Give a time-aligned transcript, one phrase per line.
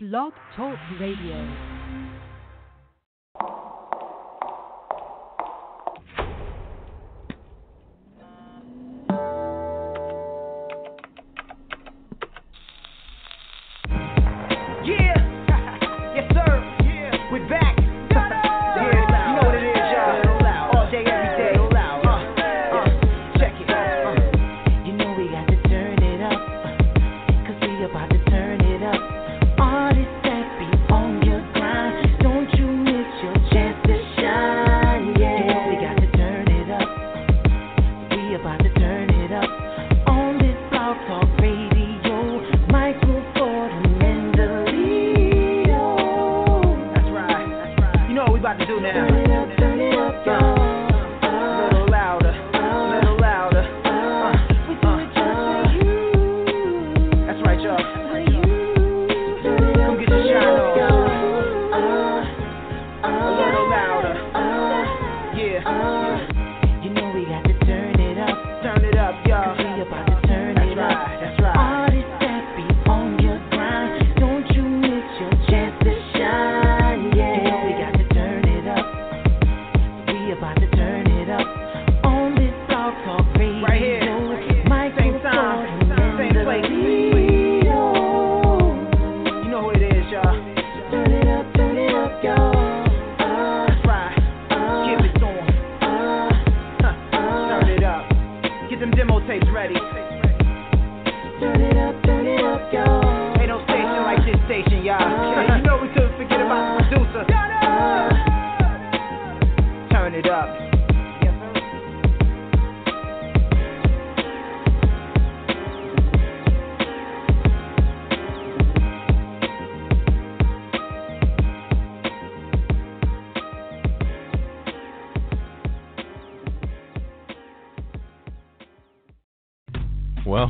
[0.00, 1.77] Blog Talk Radio.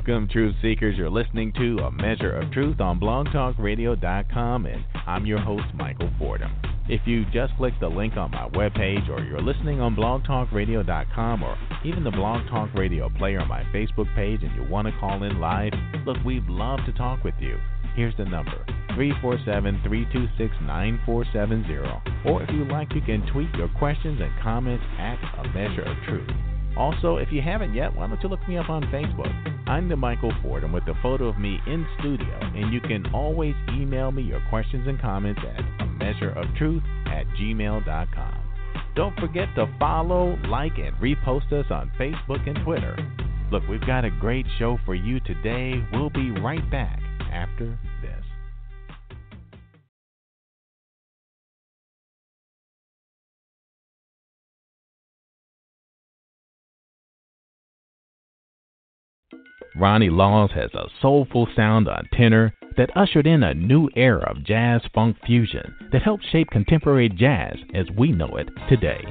[0.08, 0.96] Welcome, Truth Seekers.
[0.96, 6.50] You're listening to A Measure of Truth on blogtalkradio.com, and I'm your host, Michael Fordham.
[6.88, 11.58] If you just click the link on my webpage, or you're listening on blogtalkradio.com, or
[11.84, 15.22] even the Blog Talk Radio player on my Facebook page, and you want to call
[15.24, 15.74] in live,
[16.06, 17.58] look, we'd love to talk with you.
[17.94, 18.64] Here's the number
[18.94, 22.30] 347 326 9470.
[22.30, 25.96] Or if you like, you can tweet your questions and comments at A Measure of
[26.08, 26.30] Truth.
[26.78, 29.32] Also, if you haven't yet, why don't you look me up on Facebook?
[29.68, 33.12] I'm the Michael Ford, and with a photo of me in studio, and you can
[33.12, 38.42] always email me your questions and comments at a measure of truth at gmail.com.
[38.94, 42.96] Don't forget to follow, like, and repost us on Facebook and Twitter.
[43.50, 45.84] Look, we've got a great show for you today.
[45.92, 47.00] We'll be right back
[47.32, 48.27] after this.
[59.78, 64.42] Ronnie Laws has a soulful sound on tenor that ushered in a new era of
[64.44, 69.04] jazz funk fusion that helped shape contemporary jazz as we know it today.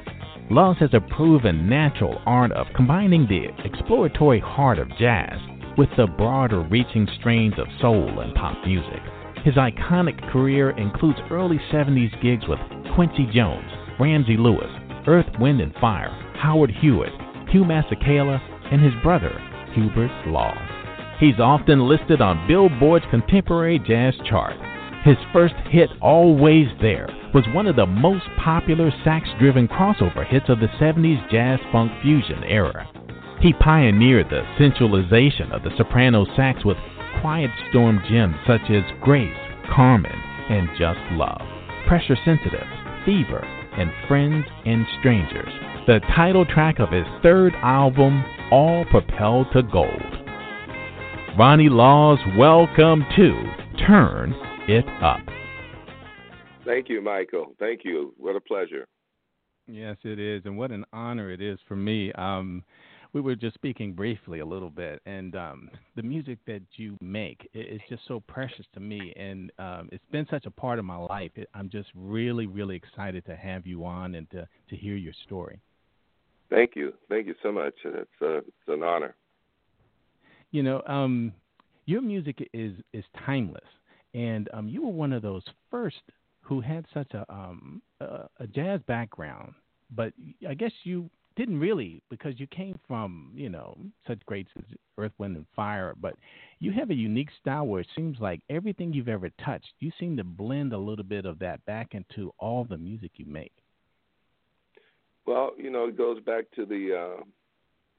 [0.49, 5.39] Laws has a proven natural art of combining the exploratory heart of jazz
[5.77, 9.01] with the broader reaching strains of soul and pop music.
[9.45, 12.59] His iconic career includes early 70s gigs with
[12.93, 14.71] Quincy Jones, Ramsey Lewis,
[15.07, 17.13] Earth, Wind and Fire, Howard Hewett,
[17.51, 19.31] Hugh Masekela, and his brother,
[19.77, 20.57] Hubert Laws.
[21.19, 24.55] He's often listed on Billboard's contemporary jazz chart.
[25.03, 30.49] His first hit, Always There, was one of the most popular sax driven crossover hits
[30.49, 32.89] of the 70s jazz funk fusion era.
[33.39, 36.77] He pioneered the sensualization of the soprano sax with
[37.21, 39.37] quiet storm gems such as Grace,
[39.69, 41.41] Karmen, and Just Love,
[41.87, 42.65] Pressure Sensitive,
[43.05, 43.45] Fever,
[43.77, 45.53] and Friends and Strangers,
[45.87, 48.21] the title track of his third album,
[48.51, 49.87] All Propelled to Gold.
[51.39, 53.43] Ronnie Laws, welcome to
[53.87, 54.33] Turn
[54.67, 55.21] It Up.
[56.65, 57.53] Thank you, Michael.
[57.57, 58.13] Thank you.
[58.17, 58.85] What a pleasure.
[59.65, 62.11] Yes, it is, and what an honor it is for me.
[62.13, 62.65] Um,
[63.13, 67.49] we were just speaking briefly a little bit, and um, the music that you make
[67.55, 70.85] i- is just so precious to me, and um, it's been such a part of
[70.85, 71.31] my life.
[71.35, 75.13] It, I'm just really, really excited to have you on and to to hear your
[75.25, 75.61] story.
[76.49, 76.93] Thank you.
[77.09, 77.73] Thank you so much.
[77.83, 79.15] It's uh, it's an honor.
[80.51, 81.33] You know, um,
[81.85, 83.67] your music is is timeless,
[84.13, 86.01] and um, you were one of those first
[86.41, 89.53] who had such a um, a, a jazz background.
[89.95, 90.13] But
[90.47, 93.77] I guess you didn't really because you came from you know
[94.07, 94.63] such greats as
[94.97, 96.15] Earth, Wind, and Fire, but
[96.59, 100.17] you have a unique style where it seems like everything you've ever touched, you seem
[100.17, 103.53] to blend a little bit of that back into all the music you make.
[105.27, 107.23] Well, you know, it goes back to the uh,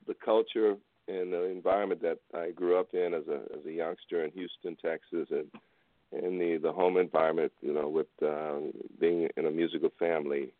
[0.06, 0.76] the culture
[1.06, 4.76] and the environment that I grew up in as a as a youngster in Houston,
[4.76, 7.52] Texas, and in the the home environment.
[7.60, 8.60] You know, with uh,
[8.98, 10.54] being in a musical family,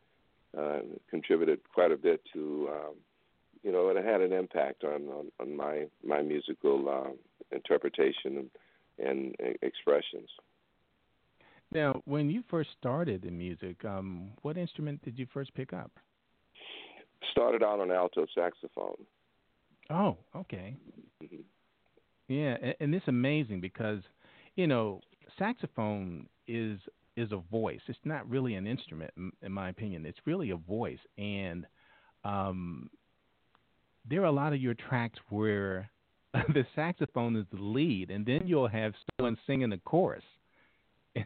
[0.57, 0.81] uh,
[1.11, 2.69] contributed quite a bit to.
[2.71, 2.95] Um,
[3.65, 7.11] you know, it had an impact on on, on my my musical uh,
[7.51, 8.49] interpretation
[8.99, 10.29] and, and expressions.
[11.73, 15.91] Now, when you first started in music, um, what instrument did you first pick up?
[17.31, 19.05] Started out on alto saxophone.
[19.91, 20.77] Oh, okay.
[21.23, 21.37] Mm-hmm.
[22.29, 24.01] Yeah, and, and it's amazing because
[24.57, 25.01] you know
[25.39, 26.79] saxophone is
[27.17, 27.81] is a voice.
[27.89, 30.07] It's not really an instrument, in my opinion.
[30.07, 31.67] It's really a voice, and
[32.25, 32.91] um,
[34.09, 35.91] there are a lot of your tracks where
[36.33, 40.25] the saxophone is the lead, and then you'll have someone singing the chorus.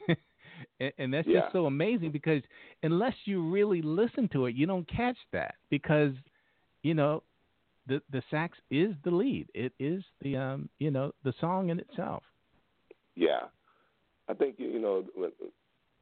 [0.83, 1.41] and, and that's yeah.
[1.41, 2.43] just so amazing because
[2.83, 6.13] unless you really listen to it, you don't catch that because
[6.83, 7.23] you know
[7.87, 9.49] the the sax is the lead.
[9.55, 12.23] It is the um you know the song in itself.
[13.15, 13.45] Yeah,
[14.29, 15.05] I think you know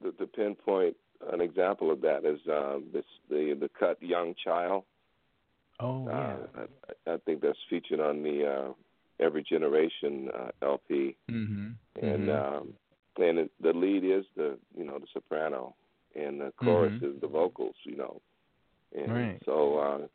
[0.02, 0.96] the, the pinpoint
[1.32, 4.84] an example of that is um, this the the cut "Young Child."
[5.78, 6.36] Oh yeah.
[6.56, 6.66] Uh,
[7.06, 8.72] I, I think that's featured on the uh,
[9.24, 11.70] Every Generation uh, LP, mm-hmm.
[12.02, 12.56] and mm-hmm.
[12.56, 12.74] um,
[13.18, 15.74] and it, the lead is the you know the soprano,
[16.14, 17.16] and the chorus mm-hmm.
[17.16, 17.76] is the vocals.
[17.84, 18.20] You know,
[18.96, 19.42] and right.
[19.44, 20.06] so uh,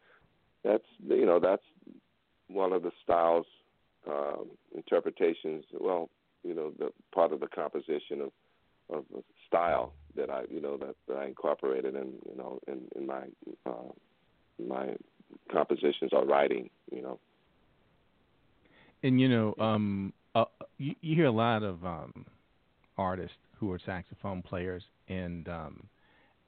[0.63, 1.63] that's you know that's
[2.47, 3.45] one of the styles
[4.09, 5.65] um, interpretations.
[5.79, 6.09] Well,
[6.43, 8.31] you know, the part of the composition of
[8.89, 9.03] of
[9.47, 13.23] style that I you know that, that I incorporated in you know in in my
[13.65, 13.91] uh,
[14.67, 14.95] my
[15.51, 16.69] compositions or writing.
[16.91, 17.19] You know.
[19.03, 20.45] And you know, um, uh,
[20.77, 22.25] you, you hear a lot of um,
[22.97, 25.83] artists who are saxophone players, and um,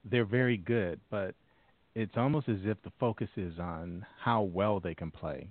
[0.06, 1.36] they're very good, but
[1.96, 5.50] it's almost as if the focus is on how well they can play.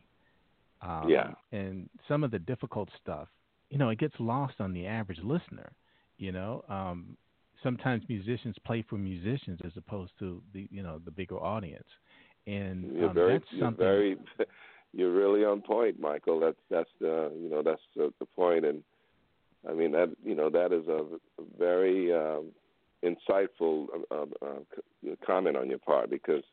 [0.83, 1.33] Um, yeah.
[1.53, 3.29] And some of the difficult stuff,
[3.71, 5.73] you know, it gets lost on the average listener.
[6.19, 7.17] You know, um,
[7.63, 11.89] sometimes musicians play for musicians as opposed to the you know the bigger audience.
[12.47, 13.85] And you're um, very, that's you're something.
[13.85, 14.17] very,
[14.93, 16.39] you're really on point, Michael.
[16.41, 18.83] That's that's the you know that's the, the point, and
[19.69, 21.05] I mean that you know that is a
[21.59, 22.53] very um,
[23.05, 26.45] insightful uh, uh, comment on your part because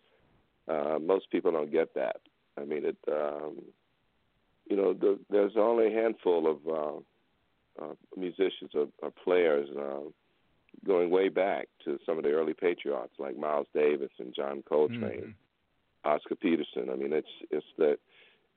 [0.68, 2.18] uh, most people don't get that.
[2.58, 2.98] I mean, it.
[3.12, 3.62] Um,
[4.70, 10.10] you know, the, there's only a handful of uh, uh, musicians or, or players uh,
[10.86, 15.00] going way back to some of the early patriots like Miles Davis and John Coltrane,
[15.02, 16.10] mm-hmm.
[16.10, 16.90] Oscar Peterson.
[16.92, 17.98] I mean, it's it's that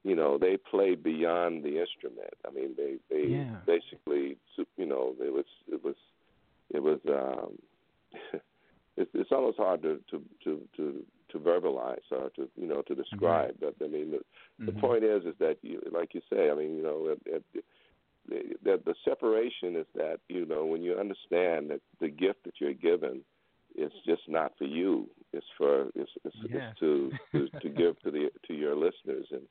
[0.07, 2.35] you know they played beyond the instrument.
[2.47, 3.57] I mean, they they yeah.
[3.67, 4.39] basically
[4.77, 5.97] you know it was it was
[6.73, 7.59] it was um,
[8.97, 12.95] it's, it's almost hard to to to to to verbalize or to you know to
[12.95, 13.57] describe.
[13.61, 14.67] But I mean, the, mm-hmm.
[14.67, 16.51] the point is is that you like you say.
[16.51, 17.65] I mean, you know, it, it,
[18.63, 22.75] the, the separation is that you know when you understand that the gift that you're
[22.75, 23.23] given
[23.75, 25.09] is just not for you.
[25.33, 26.63] It's for it's, it's, yes.
[26.71, 29.43] it's to, to to give to the to your listeners and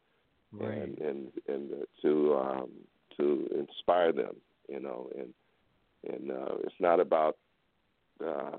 [0.59, 0.77] right.
[0.77, 1.69] and and and
[2.01, 2.69] to um,
[3.17, 4.35] to inspire them.
[4.69, 5.33] You know, and
[6.11, 7.37] and uh, it's not about
[8.23, 8.57] uh,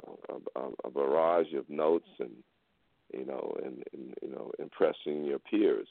[0.57, 2.31] a, a barrage of notes and
[3.13, 5.89] you know and, and you know impressing your peers,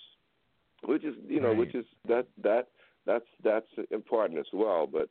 [0.86, 1.58] which is you know right.
[1.58, 2.68] which is that that
[3.06, 4.88] that's that's important as well.
[4.88, 5.10] But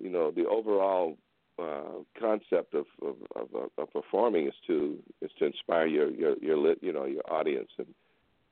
[0.00, 1.16] you know the overall
[1.58, 6.58] uh, concept of, of, of, of performing is to is to inspire your your your
[6.58, 7.88] lit, you know your audience and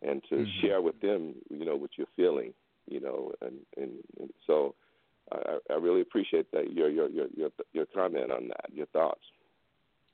[0.07, 0.61] and to mm-hmm.
[0.61, 2.53] share with them you know what you're feeling
[2.87, 4.75] you know and and, and so
[5.33, 9.23] I, I really appreciate that your your your your your comment on that your thoughts.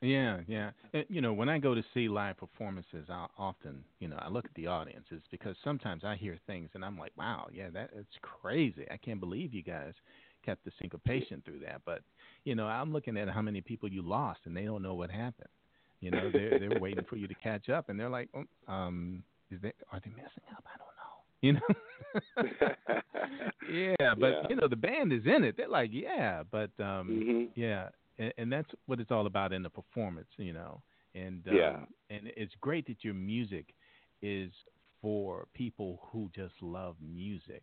[0.03, 0.71] Yeah, yeah.
[0.95, 4.29] And, you know, when I go to see live performances, I often, you know, I
[4.29, 7.91] look at the audiences because sometimes I hear things and I'm like, wow, yeah, that
[7.95, 8.87] it's crazy.
[8.91, 9.93] I can't believe you guys
[10.43, 11.83] kept the syncopation through that.
[11.85, 12.01] But,
[12.45, 15.11] you know, I'm looking at how many people you lost and they don't know what
[15.11, 15.51] happened.
[16.01, 19.23] You know, they're they're waiting for you to catch up and they're like, oh, um,
[19.51, 20.65] is they are they messing up?
[20.67, 21.15] I don't know.
[21.43, 21.61] You know.
[23.69, 24.47] yeah, but Yeah.
[24.51, 25.57] you know the band is in it.
[25.57, 27.49] They're like, yeah, but um, Mhm.
[27.55, 27.89] yeah,
[28.19, 30.83] and, and that's what it's all about in the performance, you know.
[31.15, 31.77] And um, Yeah.
[32.11, 33.75] and it's great that your music
[34.23, 34.53] is
[35.01, 37.63] for people who just love music,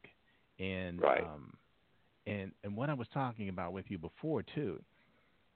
[0.60, 1.22] and Right.
[1.22, 1.54] um,
[2.26, 4.82] and and what I was talking about with you before too,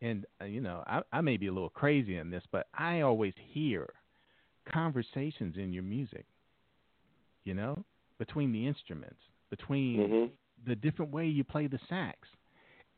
[0.02, 3.02] and uh, you know I, I may be a little crazy in this, but I
[3.02, 3.88] always hear
[4.72, 6.26] conversations in your music,
[7.44, 7.84] you know,
[8.20, 10.32] between the instruments, between Mhm.
[10.66, 12.18] the different way you play the sax,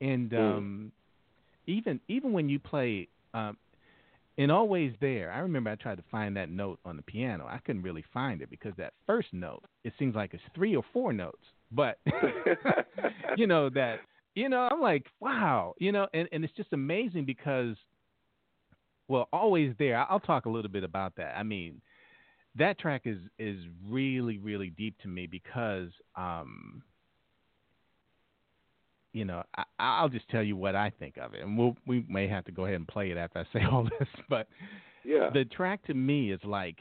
[0.01, 0.39] and Mm.
[0.57, 0.91] um,
[1.67, 3.57] even even when you play um,
[4.37, 7.45] in Always There, I remember I tried to find that note on the piano.
[7.47, 10.83] I couldn't really find it because that first note, it seems like it's three or
[10.93, 11.99] four notes, but
[13.35, 14.01] you know that
[14.35, 17.75] you know I'm like wow, you know, and and it's just amazing because
[19.13, 19.97] well, Always There.
[20.09, 21.37] I'll talk a little bit about that.
[21.37, 21.81] I mean,
[22.57, 26.83] that track is is really really deep to me because um
[29.11, 32.03] you know I, I'll just tell you what I think of it, and we'll we
[32.09, 34.07] may have to go ahead and play it after I say all this.
[34.29, 34.47] But
[35.05, 35.29] yeah.
[35.31, 36.77] the track to me is like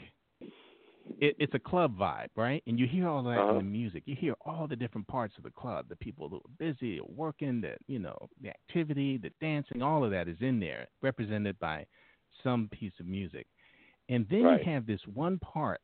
[1.21, 2.63] it, it's a club vibe, right?
[2.67, 3.53] And you hear all that Uh-huh.
[3.53, 4.05] in the music.
[4.07, 5.87] You hear all the different parts of the club.
[5.89, 10.03] The people who are busy, or working, the you know the activity, the dancing, all
[10.05, 11.85] of that is in there, represented by
[12.43, 13.47] some piece of music.
[14.09, 14.65] And then Right.
[14.65, 15.81] you have this one part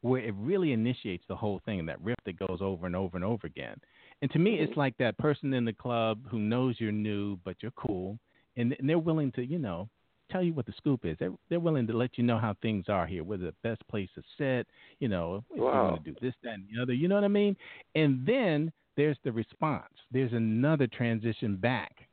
[0.00, 3.16] where it really initiates the whole thing, and that riff that goes over and over
[3.16, 3.80] and over again.
[4.20, 4.80] And to me, it's mm-hmm.
[4.80, 8.18] like that person in the club who knows you're new, but you're cool,
[8.56, 9.88] and, and they're willing to, you know,
[10.30, 11.16] tell you what the scoop is.
[11.20, 14.08] They're, they're willing to let you know how things are here, where the best place
[14.16, 14.66] to sit,
[14.98, 16.94] you know, if you want to do this, that, and the other.
[16.94, 17.56] You know what I mean?
[17.94, 19.92] And then there's the response.
[20.10, 22.08] There's another transition back,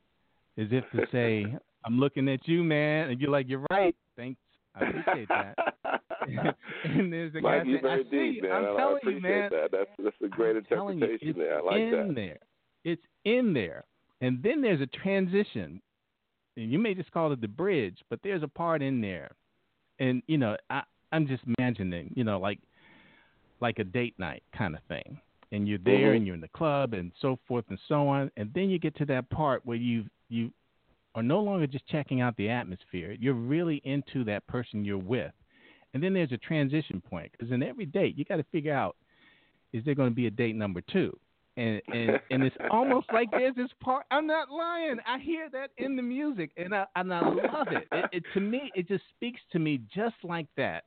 [0.57, 1.45] as if to say,
[1.85, 3.95] I'm looking at you, man, and you're like, you're right.
[4.17, 4.39] Thanks.
[4.75, 5.55] I appreciate that.
[6.83, 8.51] and there's a Mike, guy you're very I see, deep, man.
[8.51, 9.49] I'm telling appreciate you, man.
[9.51, 9.71] that.
[9.71, 10.59] That's that's a great I'm you,
[10.95, 11.57] interpretation it's there.
[11.59, 12.15] I like in that.
[12.15, 12.37] there.
[12.83, 13.83] It's in there.
[14.21, 15.81] And then there's a transition.
[16.57, 19.31] And you may just call it the bridge, but there's a part in there.
[19.99, 20.81] And, you know, I,
[21.11, 22.59] I'm just imagining, you know, like
[23.61, 25.19] like a date night kind of thing.
[25.51, 26.17] And you're there Mhm.
[26.17, 28.29] and you're in the club and so forth and so on.
[28.37, 30.51] And then you get to that part where you you
[31.19, 33.15] are no longer just checking out the atmosphere.
[33.19, 35.33] You're really into that person you're with.
[35.93, 38.95] And then there's a transition point because in every date you got to figure out
[39.73, 41.17] is there going to be a date number two?
[41.57, 44.05] And and and it's almost like there's this part.
[44.11, 44.97] I'm not lying.
[45.05, 47.87] I hear that in the music, and I and I love it.
[47.91, 50.85] It, it to me, it just speaks to me just like that.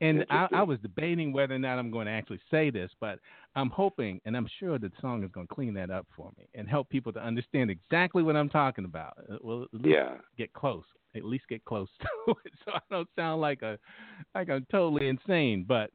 [0.00, 3.18] And I, I was debating whether or not I'm going to actually say this, but
[3.54, 6.46] I'm hoping, and I'm sure the song is going to clean that up for me
[6.54, 9.16] and help people to understand exactly what I'm talking about.
[9.30, 10.18] Uh, Well, at least Yeah.
[10.36, 10.84] get close.
[11.14, 13.78] At least get close to it, so I don't sound like a
[14.34, 15.64] like I'm totally insane.
[15.66, 15.90] But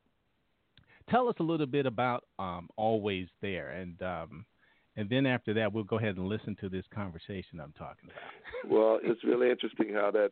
[1.09, 4.45] tell us a little bit about um, Always There, and um,
[4.95, 8.71] and then after that, we'll go ahead and listen to this conversation I'm talking about.
[8.71, 10.31] Well, it's really interesting how that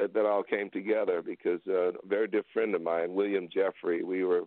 [0.00, 4.02] that, that all came together because uh, a very dear friend of mine, William Jeffrey,
[4.02, 4.42] we were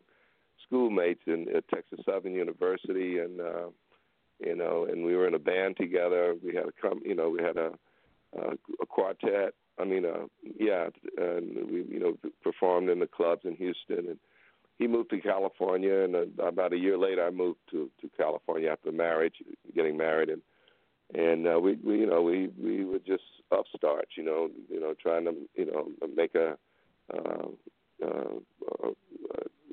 [0.66, 3.68] schoolmates in at Texas Southern University, and uh,
[4.40, 6.36] you know, and we were in a band together.
[6.44, 7.72] We had a com- you know, we had a
[8.38, 9.54] a, a quartet.
[9.80, 10.26] I mean, uh,
[10.60, 14.20] yeah, and we you know performed in the clubs in Houston, and
[14.78, 18.70] he moved to California, and uh, about a year later, I moved to to California
[18.70, 19.36] after marriage,
[19.76, 20.42] getting married, and
[21.14, 24.94] and uh, we, we you know we we were just upstarts you know you know
[25.02, 26.58] trying to you know make a
[27.14, 27.48] uh,
[28.04, 28.36] uh,
[28.84, 28.90] uh,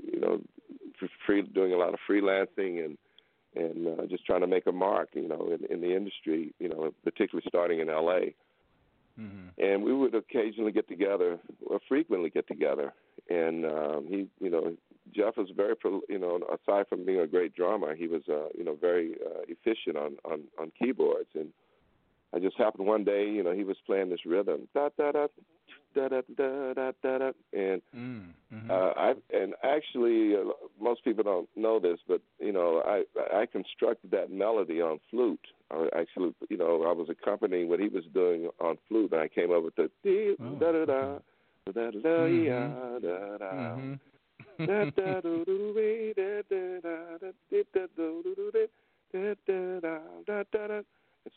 [0.04, 0.40] you know
[1.26, 2.99] free doing a lot of freelancing and
[3.54, 6.68] and uh, just trying to make a mark you know in, in the industry you
[6.68, 8.30] know particularly starting in LA
[9.21, 9.61] Mm-hmm.
[9.61, 12.92] and we would occasionally get together or frequently get together
[13.28, 14.76] and um he you know
[15.15, 15.75] Jeff was very
[16.09, 19.43] you know aside from being a great drummer he was uh you know very uh,
[19.49, 21.49] efficient on on on keyboards and
[22.35, 25.27] I just happened one day you know he was playing this rhythm da da da
[25.95, 28.71] da da da da da da and Mm-hmm.
[28.71, 33.47] uh, I and actually uh, most people don't know this, but you know I I
[33.47, 35.47] constructed that melody on flute.
[35.71, 39.29] I actually you know I was accompanying what he was doing on flute, and I
[39.29, 39.91] came up with the
[40.41, 41.19] Oh, da da da
[41.73, 43.00] da da da Mhm.
[43.00, 43.77] da da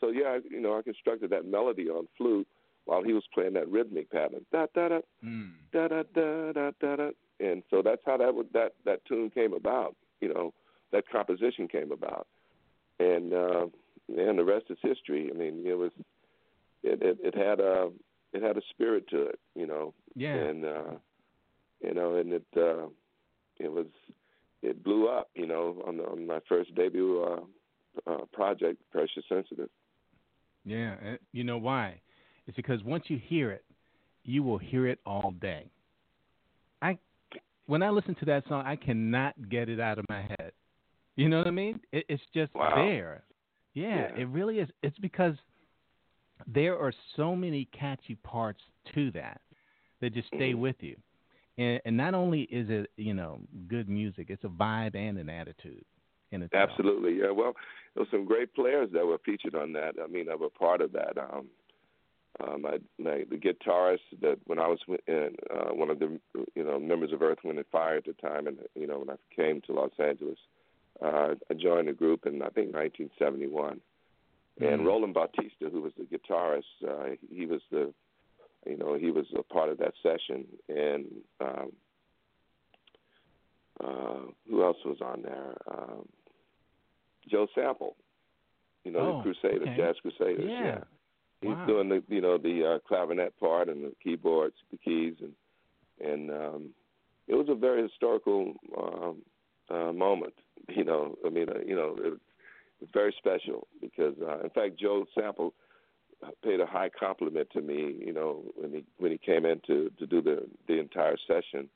[0.00, 2.46] so yeah, I- you know I constructed that melody on flute
[2.84, 4.44] while he was playing that rhythmic pattern.
[4.52, 5.52] Da da da mm.
[5.72, 7.10] da da da da da da.
[7.40, 9.96] And so that's how that would that that tune came about.
[10.20, 10.54] You know,
[10.92, 12.26] that composition came about,
[12.98, 13.66] and uh,
[14.08, 15.30] and the rest is history.
[15.32, 15.90] I mean, it was
[16.82, 17.90] it it, it had a
[18.32, 19.40] it had a spirit to it.
[19.54, 20.34] You know, Yeah.
[20.34, 20.92] and uh,
[21.82, 22.86] you know, and it uh,
[23.58, 23.86] it was
[24.62, 25.28] it blew up.
[25.34, 29.68] You know, on the, on my first debut uh, uh, project, Pressure Sensitive.
[30.64, 30.96] Yeah,
[31.32, 32.00] you know why?
[32.46, 33.64] It's because once you hear it,
[34.24, 35.70] you will hear it all day.
[36.80, 36.98] I
[37.66, 40.52] when I listen to that song, I cannot get it out of my head.
[41.16, 41.80] You know what I mean?
[41.92, 42.72] It, it's just Wow.
[42.76, 43.24] there.
[43.74, 44.22] Yeah, Yeah.
[44.22, 44.68] it really is.
[44.82, 45.34] It's because
[46.46, 48.60] there are so many catchy parts
[48.94, 49.40] to that
[50.00, 50.58] that just stay Mhm.
[50.58, 50.96] with you.
[51.58, 55.28] And, and not only is it you know good music, it's a vibe and an
[55.28, 55.84] attitude.
[56.30, 56.70] In itself.
[56.70, 57.30] Absolutely, yeah.
[57.30, 57.52] Well,
[57.94, 59.96] there were some great players that were featured on that.
[60.02, 61.18] I mean, I were part of that.
[61.18, 61.48] Um,
[62.40, 66.18] um, I, my, the guitarist that when I was in, uh, one of the
[66.54, 69.10] you know members of Earth, Wind and Fire at the time, and you know when
[69.10, 70.38] I came to Los Angeles,
[71.02, 73.80] uh, I joined the group in I think 1971.
[74.60, 74.64] Mm-hmm.
[74.64, 77.92] And Roland Bautista, who was the guitarist, uh, he was the
[78.66, 81.06] you know he was a part of that session, and
[81.40, 81.72] um,
[83.82, 85.54] uh, who else was on there?
[85.70, 86.08] Um,
[87.30, 87.96] Joe Sample,
[88.84, 89.76] you know oh, the Crusaders, okay.
[89.76, 90.64] Jazz Crusaders, yeah.
[90.64, 90.78] yeah.
[91.40, 91.66] He's Wow.
[91.66, 95.32] doing the you know the uh, clarinet part and the keyboards, the keys, and
[96.08, 96.70] and um,
[97.26, 99.22] it was a very historical um,
[99.70, 100.34] uh, moment.
[100.68, 102.20] You know, I mean, uh, you know, it,
[102.80, 105.52] it's very special because, uh, in fact, Joe Sample
[106.44, 107.94] paid a high compliment to me.
[107.98, 111.68] You know, when he when he came in to to do the the entire session,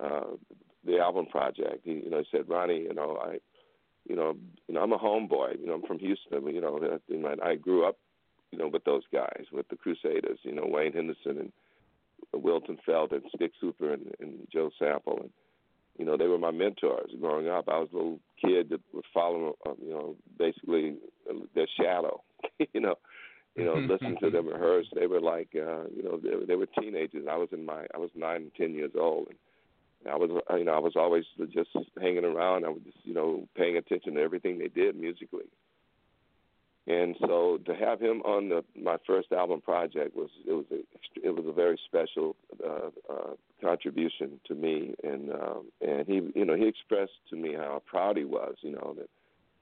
[0.00, 0.36] uh,
[0.84, 1.80] the album project.
[1.84, 3.38] He you know he said, Ronnie, you know, I,
[4.08, 5.60] you know, you know, I'm a homeboy.
[5.60, 6.46] You know, I'm from Houston.
[6.46, 6.80] You know,
[7.42, 7.96] I grew up
[8.50, 11.52] you know, with those guys, with the Crusaders, you know, Wayne Henderson and
[12.32, 15.18] Wilton Felder and Stix Hooper and, and Joe Sample.
[15.20, 15.30] And,
[15.98, 17.68] you know, they were my mentors growing up.
[17.68, 20.96] I was a little kid that would follow, uh, you know, basically
[21.28, 22.22] uh, their shadow,
[22.72, 22.94] you know,
[23.58, 24.86] you know, listening to them rehearse.
[24.94, 27.26] They were like, uh, you know, they, they were teenagers.
[27.30, 29.28] I was in my, I was nine and ten years old.
[29.28, 32.64] And I was, uh, you know, I was always just hanging around.
[32.64, 35.46] I was just, you know, paying attention to everything they did musically.
[36.86, 41.26] And so to have him on the, my first album project was it was a
[41.26, 42.34] it was a very special
[42.66, 47.52] uh, uh, contribution to me, and um, and he you know he expressed to me
[47.52, 49.10] how proud he was, you know that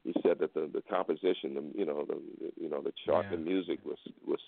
[0.07, 3.27] he said that the the composition, the, you know the, the you know the chart,
[3.27, 3.37] Yeah.
[3.37, 4.41] the music was was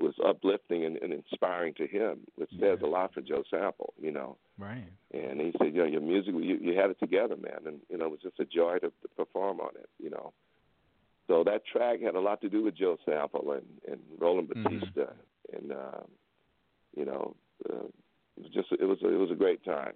[0.00, 4.10] was uplifting and, and inspiring to him, which says a lot for Joe Sample, you
[4.10, 4.38] know.
[4.58, 4.90] Right.
[5.12, 7.98] And he said, you know, your music, you, you had it together, man, and you
[7.98, 10.32] know, it was just a joy to, to perform on it, you know.
[11.28, 14.62] So that track had a lot to do with Joe Sample and and Roland Mhm.
[14.64, 15.12] Bautista,
[15.52, 16.00] and uh,
[16.96, 17.34] you know,
[17.70, 17.86] uh,
[18.36, 19.94] it was just it was a, it was a great time.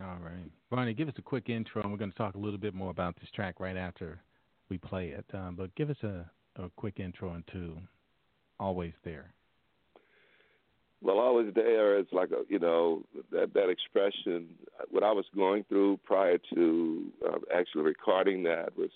[0.00, 0.50] All right.
[0.70, 2.90] Ronnie, give us a quick intro, and we're going to talk a little bit more
[2.90, 4.20] about this track right after
[4.68, 5.24] we play it.
[5.32, 7.78] Um, but give us a, a quick intro into
[8.58, 9.32] Always There.
[11.04, 14.48] Well, always there is like a you know that that expression.
[14.90, 18.88] What I was going through prior to uh, actually recording that was,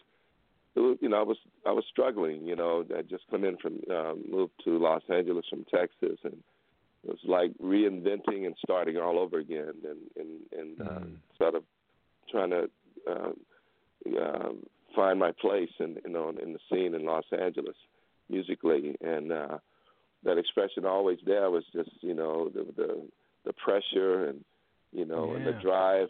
[0.74, 2.46] was, you know, I was I was struggling.
[2.46, 6.42] You know, I just come in from um, moved to Los Angeles from Texas, and
[7.04, 11.16] it was like reinventing and starting all over again, and and and uh, Mm.
[11.38, 11.62] sort of
[12.30, 12.70] trying to
[13.08, 13.32] uh,
[14.20, 14.52] uh,
[14.94, 17.76] find my place in you know in the scene in Los Angeles
[18.28, 19.58] musically, and uh,
[20.24, 23.08] that expression always there was just you know the the,
[23.44, 24.44] the pressure and
[24.92, 26.08] you know and the drive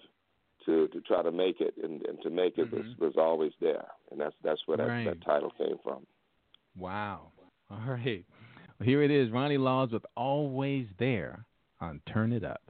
[0.67, 2.99] to to try to make it and, and to make it was Mhm.
[3.01, 5.05] was always there, and that's that's where that, Right.
[5.05, 6.07] that title came from.
[6.77, 7.33] Wow.
[7.71, 8.25] All right.
[8.85, 11.47] Here it is Ronnie Laws with Always There
[11.81, 12.63] on Turn It Up.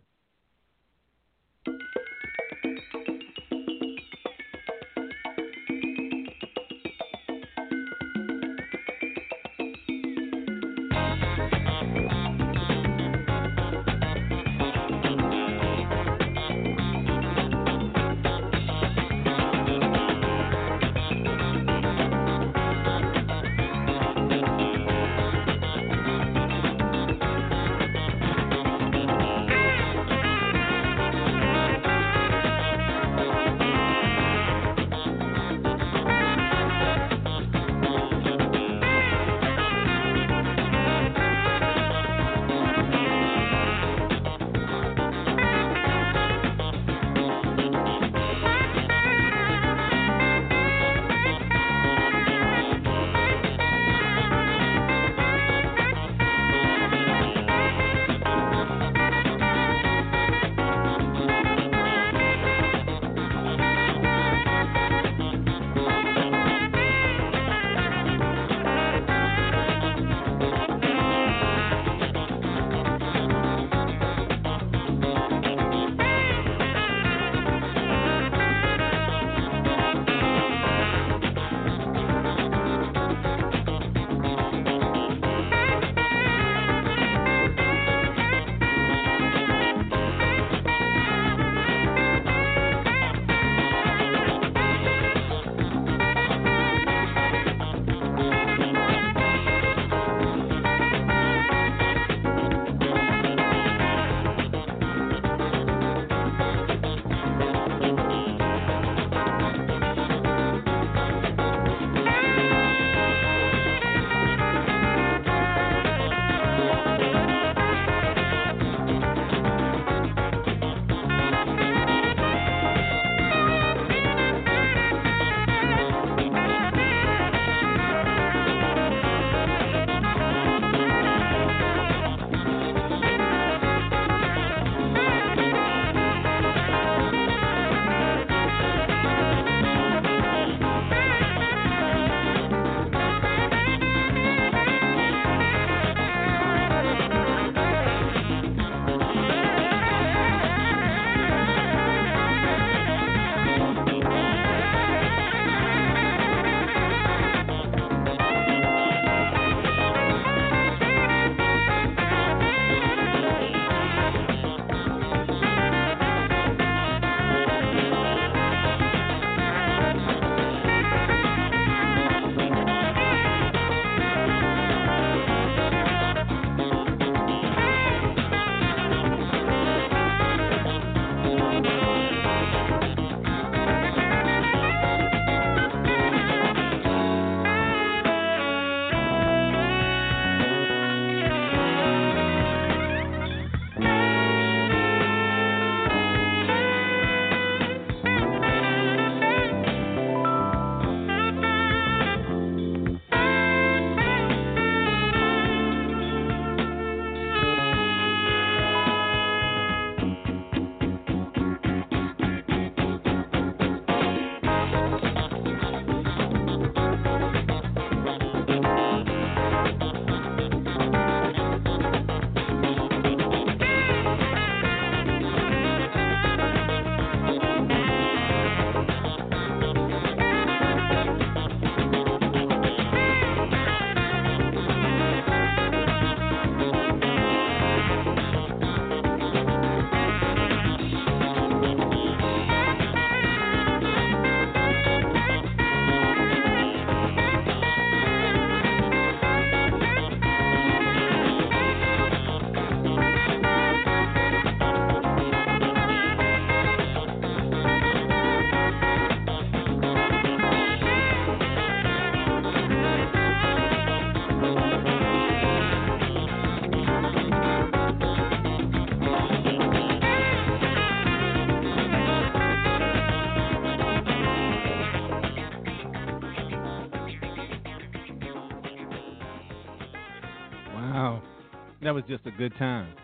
[281.99, 282.95] Was just a good time.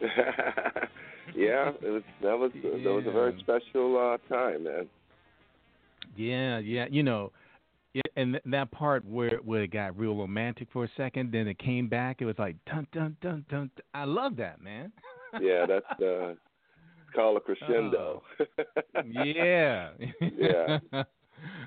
[1.36, 2.02] yeah, it was.
[2.22, 2.70] That was Yeah.
[2.82, 4.88] that was a very special uh, time, man.
[6.16, 6.86] Yeah, yeah.
[6.90, 7.30] You know,
[7.92, 11.46] it, and th- that part where where it got real romantic for a second, then
[11.46, 12.22] it came back.
[12.22, 13.70] It was like dun dun dun dun.
[13.76, 13.84] dun.
[13.92, 14.92] I love that, man.
[15.38, 16.32] Yeah, that's uh,
[17.14, 18.22] called a crescendo.
[19.04, 19.90] yeah.
[20.20, 20.78] Yeah.
[20.94, 21.04] uh,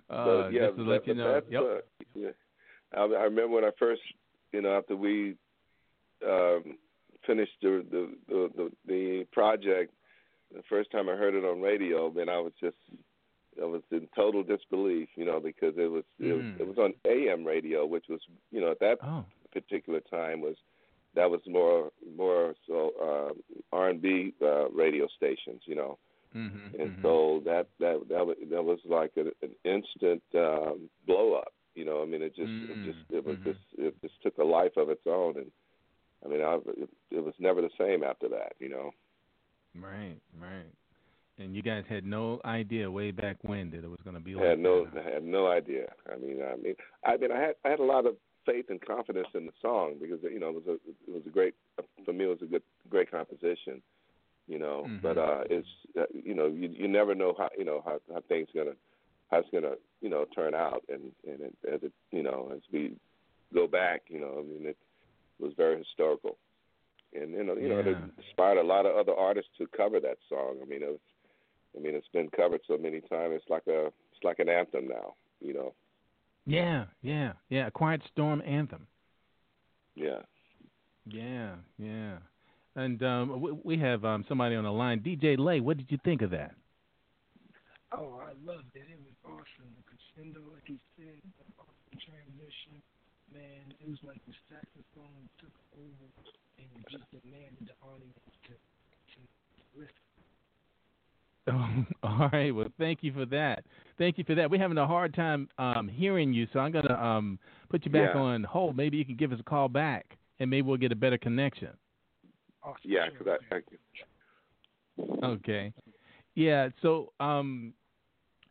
[0.10, 1.42] But, yeah, just to let you know.
[1.48, 1.62] Yep.
[1.62, 2.30] uh, yeah.
[2.96, 4.02] I, I remember when I first,
[4.52, 5.36] you know, after we
[6.28, 6.78] um,
[7.26, 9.94] finished the, the the the the project,
[10.54, 12.78] the first time I heard it on radio, man, I was just,
[13.62, 16.60] I was in total disbelief, you know, because it was it, was, Mm.
[16.60, 19.26] it was on AM radio, which was, you know, at that oh.
[19.52, 20.56] particular time was
[21.16, 23.34] that was more more so uh,
[23.76, 25.98] R&B uh, radio stations, you know
[26.36, 31.34] Mm-hmm, and so that that that was, that was like a, an instant um, blow
[31.36, 31.54] up.
[31.76, 33.44] You know, I mean, it just Mm, it just it was mhm.
[33.46, 35.50] just it just took a life of its own, and
[36.26, 38.54] I mean, I, it, it was never the same after that.
[38.60, 38.92] You know.
[39.80, 40.72] Right, right.
[41.38, 44.36] And you guys had no idea way back when that it was going to be
[44.36, 45.06] I like had no that.
[45.06, 45.92] I had no idea.
[46.12, 48.80] I mean, I mean, I mean, I had I had a lot of faith and
[48.80, 51.56] confidence in the song because you know it was a it was a great
[52.06, 53.82] for me it was a good great composition.
[54.48, 55.02] You know, Mhm.
[55.02, 55.68] but uh, it's
[56.00, 58.76] uh, you know you you never know how you know how how things gonna
[59.32, 62.62] how it's gonna you know turn out and and it, as it you know as
[62.72, 62.96] we
[63.54, 64.78] go back you know I mean it
[65.40, 66.38] was very historical
[67.14, 70.18] and you know you know it inspired a lot of other artists to cover that
[70.30, 70.58] song.
[70.62, 71.00] I mean it was
[71.78, 74.88] I mean it's been covered so many times it's like a it's like an anthem
[74.88, 75.74] now you know
[76.46, 77.68] Yeah, yeah, yeah.
[77.68, 78.88] A Quiet Storm anthem.
[79.96, 80.22] yeah
[81.06, 82.18] Yeah, yeah.
[82.76, 85.62] And um, we, we have um, somebody on the line, DJ Lay.
[85.62, 86.52] What did you think of that?
[87.94, 88.84] Oh, I loved it.
[88.92, 89.72] It was awesome.
[89.80, 92.84] The crescendo, like you said, the awesome transition.
[93.34, 96.08] Man, it was like the saxophone took over
[96.60, 99.20] and just demanded the audience to, to
[99.76, 99.92] listen.
[101.48, 102.52] Oh, all right.
[102.54, 103.66] Well, thank you for that.
[103.98, 104.50] Thank you for that.
[104.50, 108.12] We're having a hard time um, hearing you, so I'm gonna um, put you back
[108.16, 108.22] Yeah.
[108.22, 108.76] on hold.
[108.76, 111.70] Maybe you can give us a call back, and maybe we'll get a better connection.
[112.64, 112.80] Awesome.
[112.84, 113.60] yeah because I, I
[115.26, 115.72] Okay.
[116.36, 116.70] Yeah.
[116.82, 117.74] So um,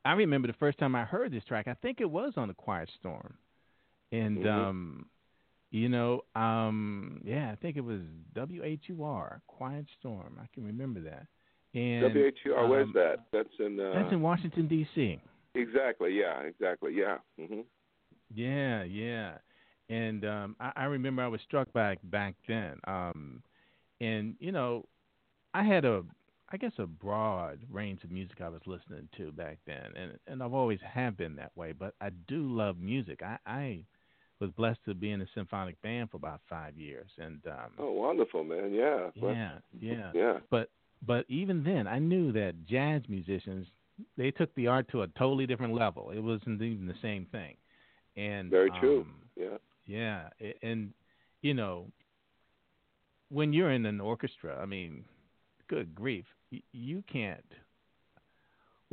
[0.04, 1.66] I remember the first time I heard this track.
[1.68, 3.34] I think it was on the Quiet Storm,
[4.14, 4.46] and Mhm.
[4.48, 5.06] um,
[5.70, 8.00] you know, um, yeah, I think it was
[8.34, 10.38] WHUR Quiet Storm.
[10.40, 11.26] I can remember that.
[11.74, 15.20] And WHUR where's um, that that's in uh, That's in Washington D.C.
[15.54, 17.62] exactly yeah exactly yeah hmm
[18.34, 19.38] Yeah, yeah.
[19.88, 22.78] And um I, I remember I was struck back back then.
[22.86, 23.42] Um
[24.00, 24.86] and you know,
[25.52, 26.04] I had a
[26.52, 30.42] I guess a broad range of music I was listening to back then and and
[30.42, 33.22] I've always have been that way, but I do love music.
[33.22, 33.84] I, I
[34.40, 37.92] was blessed to be in a symphonic band for about five years and um oh
[37.92, 40.10] wonderful man yeah yeah, yeah.
[40.14, 40.70] yeah But
[41.06, 43.66] but even then, I knew that jazz musicians
[44.16, 46.10] they took the art to a totally different level.
[46.10, 47.56] It wasn't even the same thing.
[48.16, 50.28] And very true um, yeah yeah,
[50.62, 50.92] and
[51.42, 51.86] you know,
[53.28, 55.04] when you're in an orchestra, I mean,
[55.68, 56.24] good grief,
[56.72, 57.44] you can't.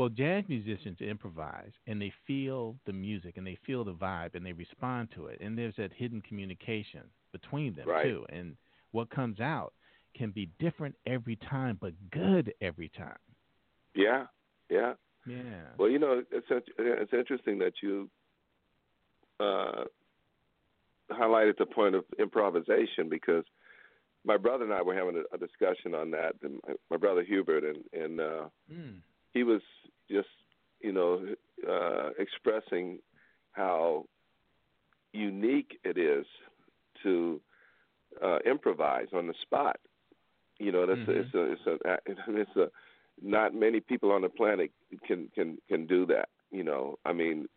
[0.02, 4.44] Well, jazz musicians improvise and they feel the music and they feel the vibe and
[4.44, 8.06] they respond to it, and there's that hidden communication between them Right.
[8.06, 8.26] too.
[8.30, 8.58] And
[8.94, 9.74] what comes out
[10.16, 13.20] can be different every time, but good every time.
[13.94, 14.26] yeah
[14.72, 14.94] yeah
[15.28, 15.68] Yeah.
[15.78, 16.48] Well, you know, it's
[16.80, 18.10] it's interesting that you
[19.40, 19.84] uh,
[21.12, 23.44] highlighted the point of improvisation because
[24.26, 26.34] my brother and I were having a, a discussion on that.
[26.42, 29.02] And my, my brother Hubert and and uh, Mm.
[29.34, 29.62] he was
[30.12, 30.30] just
[30.82, 31.26] you know
[31.69, 33.00] uh, expressing
[33.54, 34.06] how
[35.13, 36.26] unique it is
[37.04, 37.41] to
[38.24, 39.80] uh, improvise on the spot.
[40.60, 41.08] You know, that's Mhm.
[41.08, 41.97] a, it's a it's a
[42.41, 42.71] it's a
[43.21, 44.71] not many people on the planet
[45.08, 46.30] can can can do that.
[46.52, 47.47] You know, I mean,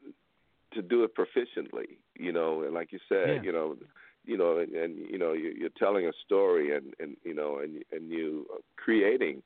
[0.74, 1.98] to do it proficiently.
[2.18, 3.42] You know, and like you said, Yeah.
[3.42, 3.76] you know,
[4.24, 7.58] you know, and, and you know, you, you're telling a story, and and you know,
[7.58, 9.42] and and you creating,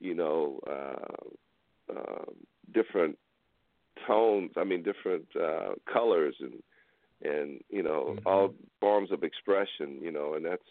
[0.00, 1.28] you know, uh,
[1.88, 2.24] uh,
[2.72, 3.18] different
[4.06, 4.52] tones.
[4.56, 6.62] I mean, different uh, colors, and
[7.22, 8.26] and you know, Mhm.
[8.26, 10.00] all forms of expression.
[10.02, 10.68] You know, and that's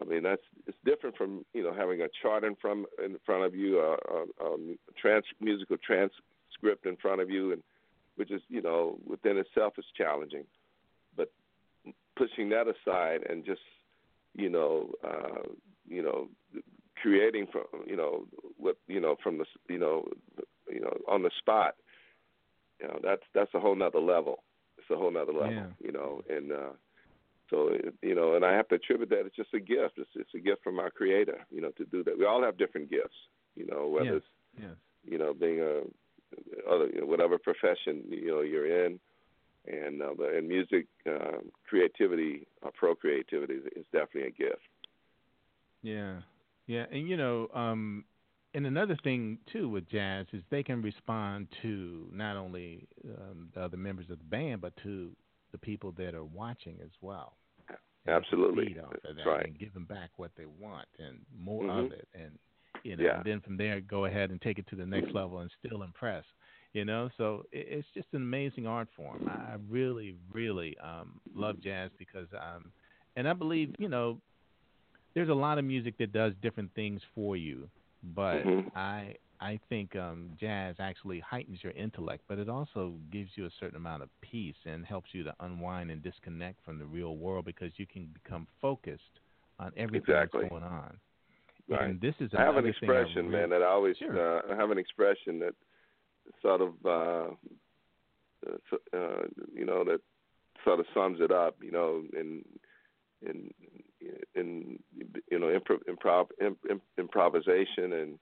[0.00, 3.44] I mean, that's it's different from you know having a chart in front in front
[3.44, 4.58] of you, a, a, a
[4.96, 7.62] trans musical transcript in front of you, and
[8.16, 10.44] which is you know within itself is challenging.
[11.16, 11.30] But
[12.16, 13.60] pushing that aside and just
[14.34, 15.42] you know uh,
[15.86, 16.28] you know
[17.02, 18.24] creating from you know
[18.56, 20.08] what you know from the you know
[20.70, 21.74] you know on the spot,
[22.80, 24.42] you know that's that's a whole nother level.
[24.78, 25.86] It's a whole nother level, Yeah.
[25.86, 26.72] you know, and uh,
[27.50, 27.70] So
[28.02, 29.94] you know, and I have to attribute that it's just a gift.
[29.98, 32.18] It's it's a gift from our Creator, you know, to do that.
[32.18, 33.18] We all have different gifts,
[33.56, 34.16] you know, whether Yes.
[34.16, 34.26] it's
[34.60, 34.76] Yes.
[35.12, 35.82] you know being a
[36.72, 38.98] other you know, whatever profession you know you're in,
[39.66, 41.38] and uh, in music, uh,
[41.68, 44.62] creativity, uh, procreativity is, is definitely a gift.
[45.82, 46.20] Yeah,
[46.66, 48.04] yeah, and you know, um,
[48.54, 52.86] and another thing too with jazz is they can respond to not only
[53.18, 55.10] um, the other members of the band, but to
[55.52, 57.36] the people that are watching as well.
[58.08, 58.76] Absolutely.
[58.78, 59.46] of that right.
[59.46, 61.86] and give them back what they want and more Mhm.
[61.86, 62.38] of it, and
[62.82, 63.16] you know, Yeah.
[63.16, 65.82] and then from there go ahead and take it to the next level and still
[65.84, 66.24] impress.
[66.72, 69.28] You know, so it, it's just an amazing art form.
[69.28, 72.72] I I really, really um, love jazz because, um,
[73.14, 74.20] and I believe, you know,
[75.14, 77.68] there's a lot of music that does different things for you,
[78.02, 78.70] but Mhm.
[78.76, 83.50] I I think um, jazz actually heightens your intellect, but it also gives you a
[83.58, 87.44] certain amount of peace and helps you to unwind and disconnect from the real world
[87.44, 89.18] because you can become focused
[89.58, 90.42] on everything Exactly.
[90.42, 90.96] that's going on.
[91.68, 91.88] Right.
[91.90, 93.96] And this is I have an another thing I expression, really- man, that I always
[93.98, 94.16] Sure.
[94.16, 95.54] uh, I have an expression that
[96.40, 97.34] sort of uh,
[98.46, 99.22] uh, uh,
[99.52, 100.00] you know that
[100.64, 102.44] sort of sums it up, you know, in
[103.28, 103.50] in
[104.34, 104.78] in
[105.30, 108.18] you know improv, improv imp, imp, improvisation and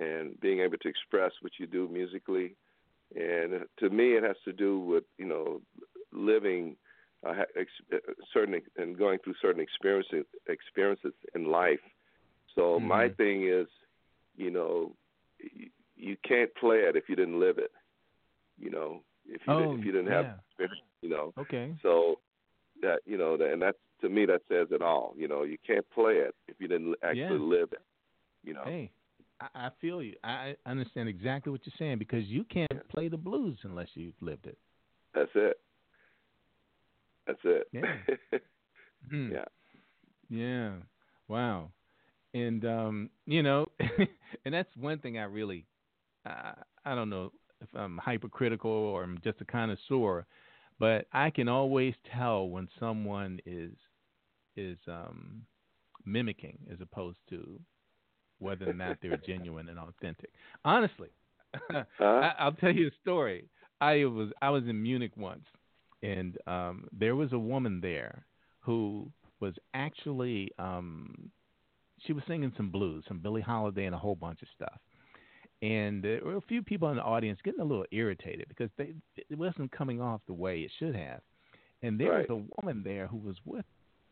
[0.00, 2.54] and being able to express what you do musically,
[3.14, 5.60] and to me it has to do with you know
[6.12, 6.76] living
[7.26, 7.96] uh, ex- uh,
[8.32, 11.80] certain and going through certain experiences experiences in life.
[12.54, 13.16] So my Mhm.
[13.16, 13.66] thing is,
[14.36, 14.94] you know,
[15.38, 17.70] you, you can't play it if you didn't live it.
[18.58, 20.34] You know, if you Oh, didn't, if you didn't have yeah.
[20.48, 21.34] experience, you know.
[21.38, 21.74] Okay.
[21.82, 22.20] So
[22.82, 25.14] that you know, that, and that's to me that says it all.
[25.16, 27.32] You know, you can't play it if you didn't actually Yeah.
[27.32, 27.82] live it.
[28.44, 28.62] You know.
[28.64, 28.90] Hey,
[29.40, 30.14] I, I feel you.
[30.24, 32.80] I understand exactly what you're saying because you can't Yeah.
[32.88, 34.58] play the blues unless you've lived it.
[35.14, 35.60] That's it.
[37.26, 37.68] That's it.
[37.72, 38.38] Yeah.
[39.10, 39.30] Hmm.
[39.32, 39.44] yeah.
[40.28, 40.72] Yeah.
[41.26, 41.70] Wow.
[42.34, 43.66] And um, you know,
[44.44, 45.64] and that's one thing I really
[46.26, 46.52] I
[46.84, 47.32] I don't know
[47.62, 50.26] if I'm hypercritical or I'm just a connoisseur,
[50.78, 53.72] but I can always tell when someone is
[54.56, 55.42] is um
[56.04, 57.60] mimicking as opposed to
[58.38, 60.30] whether or not they're genuine and authentic.
[60.64, 61.08] Honestly,
[61.98, 62.22] Huh?
[62.22, 63.48] I, I'll tell you a story.
[63.80, 65.44] I was I was in Munich once,
[66.02, 68.26] and um, there was a woman there
[68.60, 69.10] who
[69.40, 71.30] was actually um,
[72.06, 74.78] she was singing some blues, some Billie Holiday, and a whole bunch of stuff.
[75.62, 78.94] And there were a few people in the audience getting a little irritated because they
[79.16, 81.20] it wasn't coming off the way it should have.
[81.82, 82.28] And there Right.
[82.28, 83.64] was a woman there who was with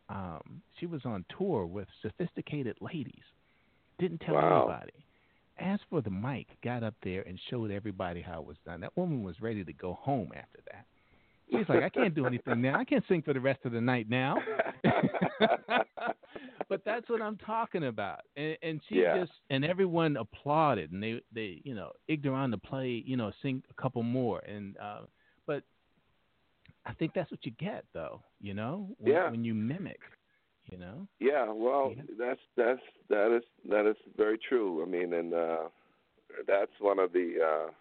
[0.09, 3.23] um, she was on tour with sophisticated ladies.
[3.99, 4.61] Didn't tell Wow.
[4.67, 5.05] anybody
[5.59, 8.79] asked for the mic, got up there and showed everybody how it was done.
[8.79, 10.85] That woman was ready to go home after that.
[11.51, 12.77] She's like, I can't do anything now.
[12.79, 14.37] I can't sing for the rest of the night now.
[16.69, 18.19] but that's what I'm talking about.
[18.37, 19.17] And, and she Yeah.
[19.17, 23.17] just and everyone applauded and they they you know egged her on to play you
[23.17, 25.01] know sing a couple more and uh,
[26.89, 29.29] I think that's what you get though you know when, Yeah.
[29.29, 29.99] when you mimic
[30.65, 32.03] you know Yeah, well, Yeah.
[32.17, 34.81] that's that's that is that is very true.
[34.81, 35.69] I mean, and uh,
[36.47, 37.35] that's one of the.
[37.43, 37.71] Uh,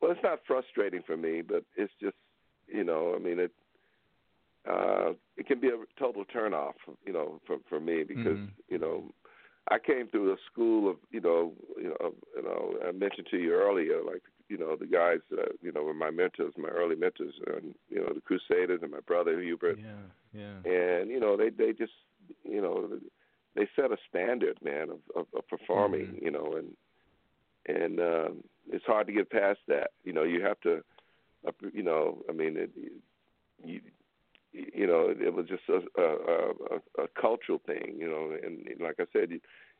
[0.00, 2.16] well, it's not frustrating for me, but it's just
[2.66, 3.52] you know, I mean, it
[4.68, 6.74] uh, it can be a total turnoff,
[7.06, 8.50] you know, for for me because Mhm.
[8.68, 9.12] you know,
[9.70, 13.38] I came through a school of you know, you know, you know, I mentioned to
[13.38, 16.96] you earlier, like you know, the guys, uh, you know, were my mentors, my early
[17.04, 20.04] mentors, and you know, the Crusaders and my brother Hubert yeah
[20.42, 21.96] yeah and you know they they just
[22.44, 22.72] you know
[23.56, 26.22] they set a standard man of of, of performing Mhm.
[26.26, 26.68] you know and
[27.66, 28.32] and um
[28.70, 30.74] it's hard to get past that you know you have to
[31.46, 32.70] uh, you know i mean it
[33.64, 33.80] you
[34.52, 36.08] you know it was just a a,
[36.74, 39.28] a, a cultural thing you know and like i said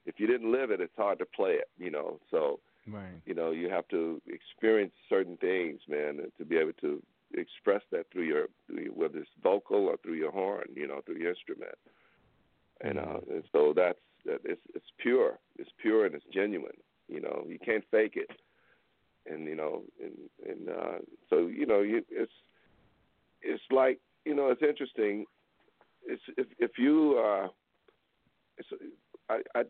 [0.07, 3.21] if you didn't live it it's hard to play it you know so right.
[3.27, 7.03] You know you have to experience certain things man to be able to
[7.35, 11.01] express that through your, through your whether it's vocal or through your horn you know
[11.05, 11.75] through your instrument.
[12.81, 15.39] And uh and so that's that it's it's pure.
[15.59, 16.73] It's pure and it's genuine
[17.09, 17.45] you know.
[17.47, 18.31] You can't fake it.
[19.31, 20.15] And you know and
[20.49, 20.99] and uh
[21.31, 22.33] so you know you it's
[23.41, 25.27] it's like you know it's interesting.
[26.05, 27.49] It's if if you uh
[28.59, 28.69] it's
[29.37, 29.63] I, I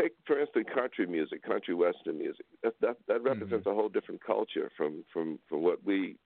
[0.00, 2.46] take for instance country music, country western music.
[2.62, 6.16] That that, that represents a whole different culture from from from what we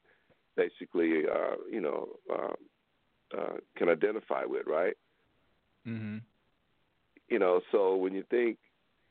[0.57, 2.01] basically uh, you know
[2.37, 2.55] uh,
[3.39, 4.97] uh, can identify with, right?
[5.87, 6.21] mhm
[7.29, 8.59] You know, so when you think,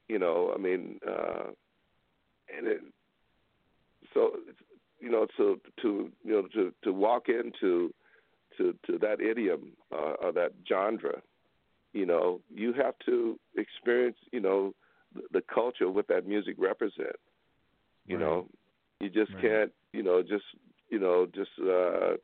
[0.07, 1.47] you know, I mean, uh,
[2.55, 2.81] and it,
[4.13, 4.31] so
[4.99, 5.89] you know, to to
[6.23, 7.93] you know to to walk into
[8.57, 11.21] to to that idiom uh, or that genre,
[11.93, 14.73] you know, you have to experience, you know,
[15.13, 17.19] the, the culture what that music represents.
[18.07, 18.19] You Right.
[18.19, 18.47] know,
[18.99, 19.39] you just Right.
[19.39, 20.43] can't, you know, just
[20.89, 22.15] you know, just uh,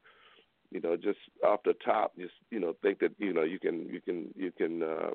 [0.72, 3.88] you know, just off the top, just you know, think that you know you can
[3.90, 5.12] you can you can uh,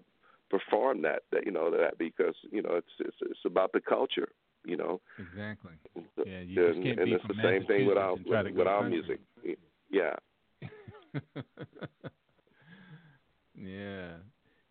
[0.51, 4.29] perform that that you know that because you know it's it's it's about the culture.
[4.65, 5.73] You know, Exactly.
[6.25, 8.43] Yeah, you just can't and be it's the same thing with our Massachusetts and try
[8.43, 9.21] to with, with our music.
[9.91, 10.17] Yeah.
[13.55, 14.17] yeah.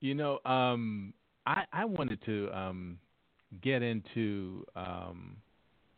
[0.02, 1.14] You know, um
[1.48, 3.00] I I wanted to um
[3.62, 5.38] get into um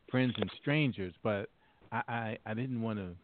[0.09, 1.49] friends and strangers, but
[1.91, 3.15] I I, I didn't want to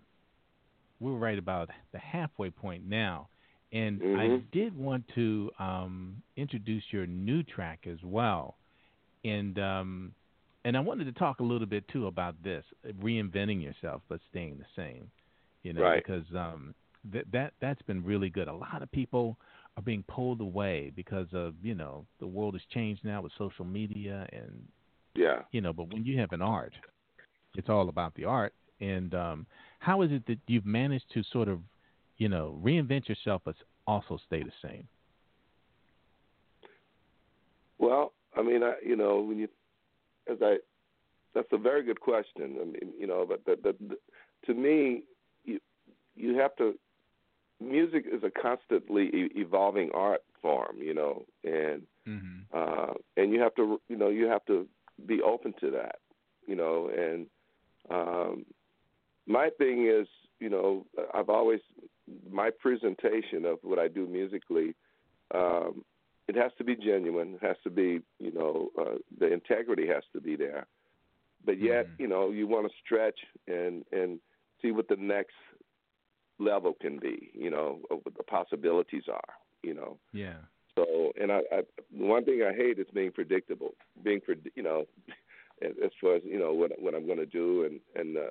[0.99, 3.29] we're right about the halfway point now.
[3.73, 4.43] And I Mhm.
[4.51, 8.57] did want to um introduce your new track as well.
[9.23, 10.13] And um
[10.65, 12.65] and I wanted to talk a little bit too about this,
[13.01, 15.11] reinventing yourself but staying the same.
[15.63, 15.93] You know, Right.
[15.93, 16.75] because um
[17.11, 18.47] that that that's been really good.
[18.47, 19.37] A lot of people
[19.79, 23.65] are being pulled away because of you know the world has changed now with social
[23.65, 24.67] media and
[25.15, 25.43] Yeah.
[25.51, 25.73] you know.
[25.73, 26.73] But when you have an art,
[27.55, 28.53] it's all about the art.
[28.81, 29.45] And um,
[29.79, 31.59] how is it that you've managed to sort of
[32.17, 33.55] you know reinvent yourself but
[33.87, 34.87] also stay the same?
[37.77, 39.47] Well, I mean, I, you know, when you,
[40.29, 40.57] as I,
[41.33, 42.57] that's a very good question.
[42.61, 43.97] I mean, you know, but the, the, the,
[44.45, 45.03] to me,
[45.45, 45.59] you
[46.15, 46.77] you have to.
[48.03, 52.57] Music is a constantly e- evolving art form, you know, and Mm-hmm.
[52.57, 54.67] uh, and you have to, you know, you have to
[55.05, 55.97] be open to that,
[56.47, 57.27] you know, and
[57.91, 58.45] um,
[59.27, 60.07] my thing is,
[60.39, 61.59] you know, I've always
[62.31, 64.75] my presentation of what I do musically.
[65.33, 65.83] Um,
[66.27, 67.35] it has to be genuine.
[67.35, 70.65] It has to be, you know, uh, the integrity has to be there.
[71.45, 71.99] But yet, Mhm.
[71.99, 74.19] you know, you want to stretch and and
[74.61, 75.35] see what the next
[76.39, 77.31] level can be.
[77.33, 79.33] You know, what the possibilities are.
[79.61, 80.37] You know, Yeah.
[80.75, 81.61] so, and I, I
[81.91, 83.73] one thing I hate is being predictable.
[84.03, 84.85] Being, pred- you know,
[85.61, 88.29] as far as you know what what I'm going to do, and and uh,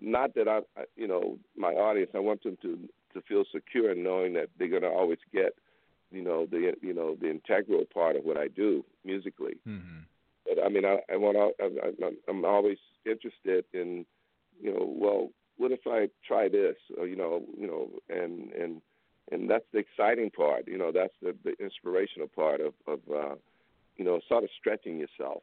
[0.00, 2.10] not that I, I, you know, my audience.
[2.14, 2.78] I want them to
[3.14, 5.54] to feel secure in knowing that they're going to always get,
[6.10, 9.54] you know, the you know the integral part of what I do musically.
[9.66, 10.00] Mm-hmm.
[10.46, 11.36] But I mean, I, I want.
[11.36, 11.64] I,
[12.04, 14.04] I'm- I'm always interested in,
[14.60, 16.76] you know, well, what if I try this?
[16.98, 18.82] Or, you know, you know, and and
[19.32, 20.68] and that's the exciting part.
[20.68, 23.34] You know, that's the the inspirational part of of uh,
[23.96, 25.42] you know, sort of stretching yourself.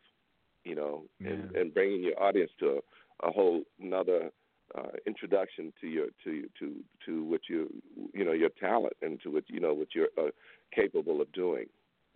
[0.64, 1.59] You know, and Yeah.
[1.61, 2.80] and bringing your audience to
[3.24, 4.32] a, a whole another
[4.76, 7.70] uh, introduction to your to to to what you
[8.14, 10.32] you know your talent and to what you know what you're uh,
[10.74, 11.66] capable of doing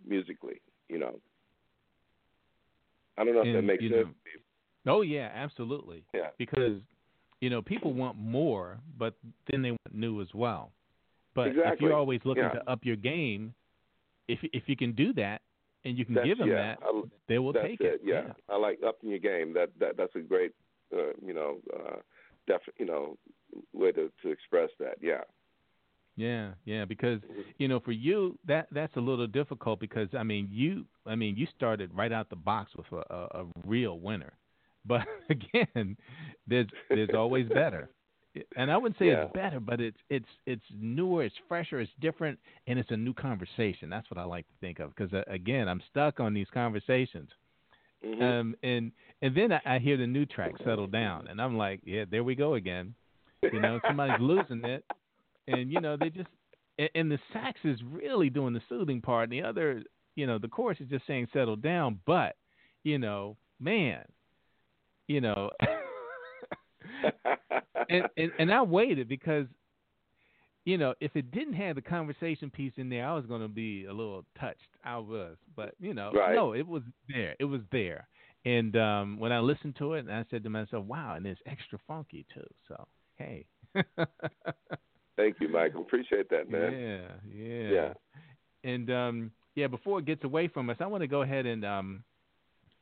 [0.05, 0.61] musically.
[0.87, 1.19] You know.
[3.17, 3.91] I don't know if that makes sense.
[3.93, 4.13] know-
[4.93, 6.05] Oh yeah, absolutely.
[6.13, 6.29] Yeah.
[6.37, 6.79] Because
[7.41, 9.15] you know people want more, but
[9.51, 10.71] then they want new as well.
[11.35, 12.49] But if you're always looking Yeah.
[12.59, 13.53] to up your game,
[14.27, 15.41] if if you can do that
[15.85, 18.01] and you can That's- give them yeah, that, I- they will take it.
[18.03, 18.33] Yeah.
[18.49, 19.53] I like upping your game.
[19.53, 20.51] That that that's a great,
[20.91, 21.97] uh, you know, uh,
[22.47, 23.17] def- you know,
[23.73, 24.97] way to to express that.
[25.01, 25.23] Yeah.
[26.15, 27.21] Yeah, yeah, because
[27.59, 31.35] you know, for you that that's a little difficult because I mean, you I mean,
[31.35, 34.33] you started right out the box with a, a, a real winner.
[34.87, 35.97] But again,
[36.47, 37.89] there's there's always better.
[38.55, 39.23] And I wouldn't say Yeah.
[39.23, 43.13] it's better, but it's it's it's newer, it's fresher, it's different, and it's a new
[43.13, 43.89] conversation.
[43.89, 47.29] That's what I like to think of because uh, again, I'm stuck on these conversations.
[48.05, 48.21] Mhm.
[48.21, 48.91] Um, and
[49.23, 52.23] and then I, I hear the new track settle down, and I'm like, yeah, there
[52.23, 52.93] we go again.
[53.51, 54.85] You know, somebody's losing it,
[55.47, 56.29] and you know they just
[56.77, 59.81] and, and the sax is really doing the soothing part, and the other,
[60.15, 61.99] you know, the chorus is just saying settle down.
[62.05, 62.35] But
[62.83, 64.03] you know, man,
[65.07, 65.49] you know,
[67.89, 69.47] and, and and I waited because.
[70.65, 73.47] You know, if it didn't have the conversation piece in there, I was going to
[73.47, 74.67] be a little touched.
[74.83, 76.35] I was, but you know, Right.
[76.35, 77.37] no, it was there.
[77.39, 78.09] It was there.
[78.43, 81.39] And um when I listened to it, and I said to myself, "Wow!" And it's
[81.45, 82.43] extra funky too.
[82.67, 82.85] So
[83.15, 83.45] hey,
[85.15, 85.83] Thank you, Michael.
[85.83, 86.73] Appreciate that, man.
[86.73, 87.93] yeah, yeah, Yeah.
[88.65, 91.63] And um yeah, before it gets away from us, I want to go ahead and
[91.63, 92.03] um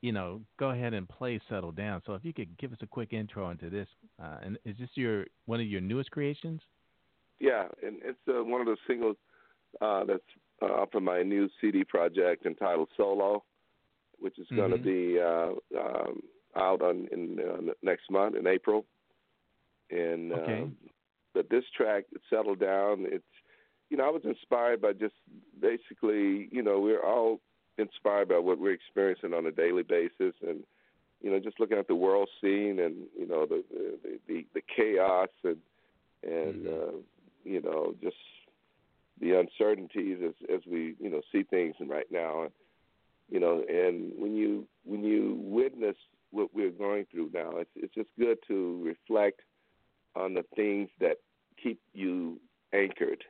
[0.06, 2.88] you know go ahead and play "Settle Down." So if you could give us a
[2.88, 3.88] quick intro into this,
[4.22, 6.62] uh, and is this your one of your newest creations?
[7.40, 9.18] Yeah, and it's uh, one of the singles
[9.82, 10.22] uh, that's
[10.62, 13.44] uh, from my new CD project entitled Solo,
[14.20, 14.84] which is going to Mhm.
[14.84, 16.22] be uh, um,
[16.56, 18.86] out on in uh, next month in April.
[19.90, 20.62] And Okay.
[20.62, 20.76] um,
[21.34, 23.24] but this track, "Settle Down," it's
[23.90, 25.16] you know I was inspired by just
[25.60, 27.42] basically you know we're all
[27.78, 30.64] inspired by what we're experiencing on a daily basis and
[31.22, 34.62] you know just looking at the world scene and you know the the the, the
[34.76, 35.58] chaos and
[36.24, 36.68] and Mhm.
[36.68, 36.98] uh,
[37.46, 38.18] you know, just
[39.22, 42.50] the uncertainties as as we you know see things right now,
[43.30, 45.96] you know, and when you when you witness
[46.32, 49.42] what we're going through now, it's it's just good to reflect
[50.16, 51.18] on the things that
[51.62, 52.40] keep you
[52.74, 53.24] anchored,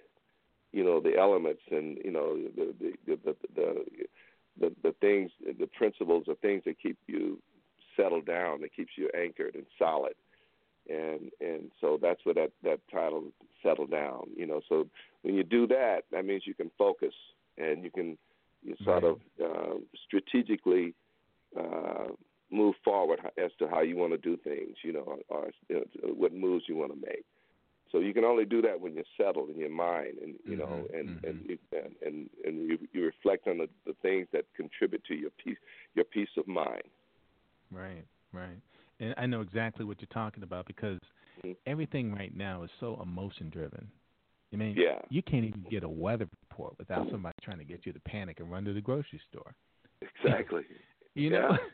[0.71, 3.85] you know, the elements and you know the the the the, the,
[4.59, 7.39] the, the things, the principles, the things that keep you
[7.95, 10.13] settled down, that keeps you anchored and solid.
[10.87, 13.23] And and so that's what that that title
[13.63, 14.61] settle down you know.
[14.69, 14.87] So
[15.23, 17.13] when you do that that means you can focus
[17.57, 18.19] and you can
[18.63, 19.11] you sort right.
[19.11, 19.73] of uh,
[20.05, 20.93] strategically
[21.59, 22.09] uh,
[22.51, 26.13] move forward as to how you want to do things you know or you know,
[26.13, 27.25] what moves you want to make
[27.91, 30.65] so you can only do that when you're settled in your mind and you know
[30.65, 31.27] mm-hmm, and, mm-hmm.
[31.27, 35.15] and you and and and you, you reflect on the, the things that contribute to
[35.15, 35.57] your peace
[35.95, 36.83] your peace of mind
[37.71, 38.59] right right
[38.99, 40.99] and I know exactly what you're talking about because
[41.39, 41.51] mm-hmm.
[41.65, 43.87] everything right now is so emotion driven.
[44.53, 44.99] I mean, yeah.
[45.09, 48.39] you can't even get a weather report without somebody trying to get you to panic
[48.39, 49.53] and run to the grocery store.
[50.01, 50.63] Exactly.
[51.13, 51.49] you know.
[51.51, 51.57] Yeah.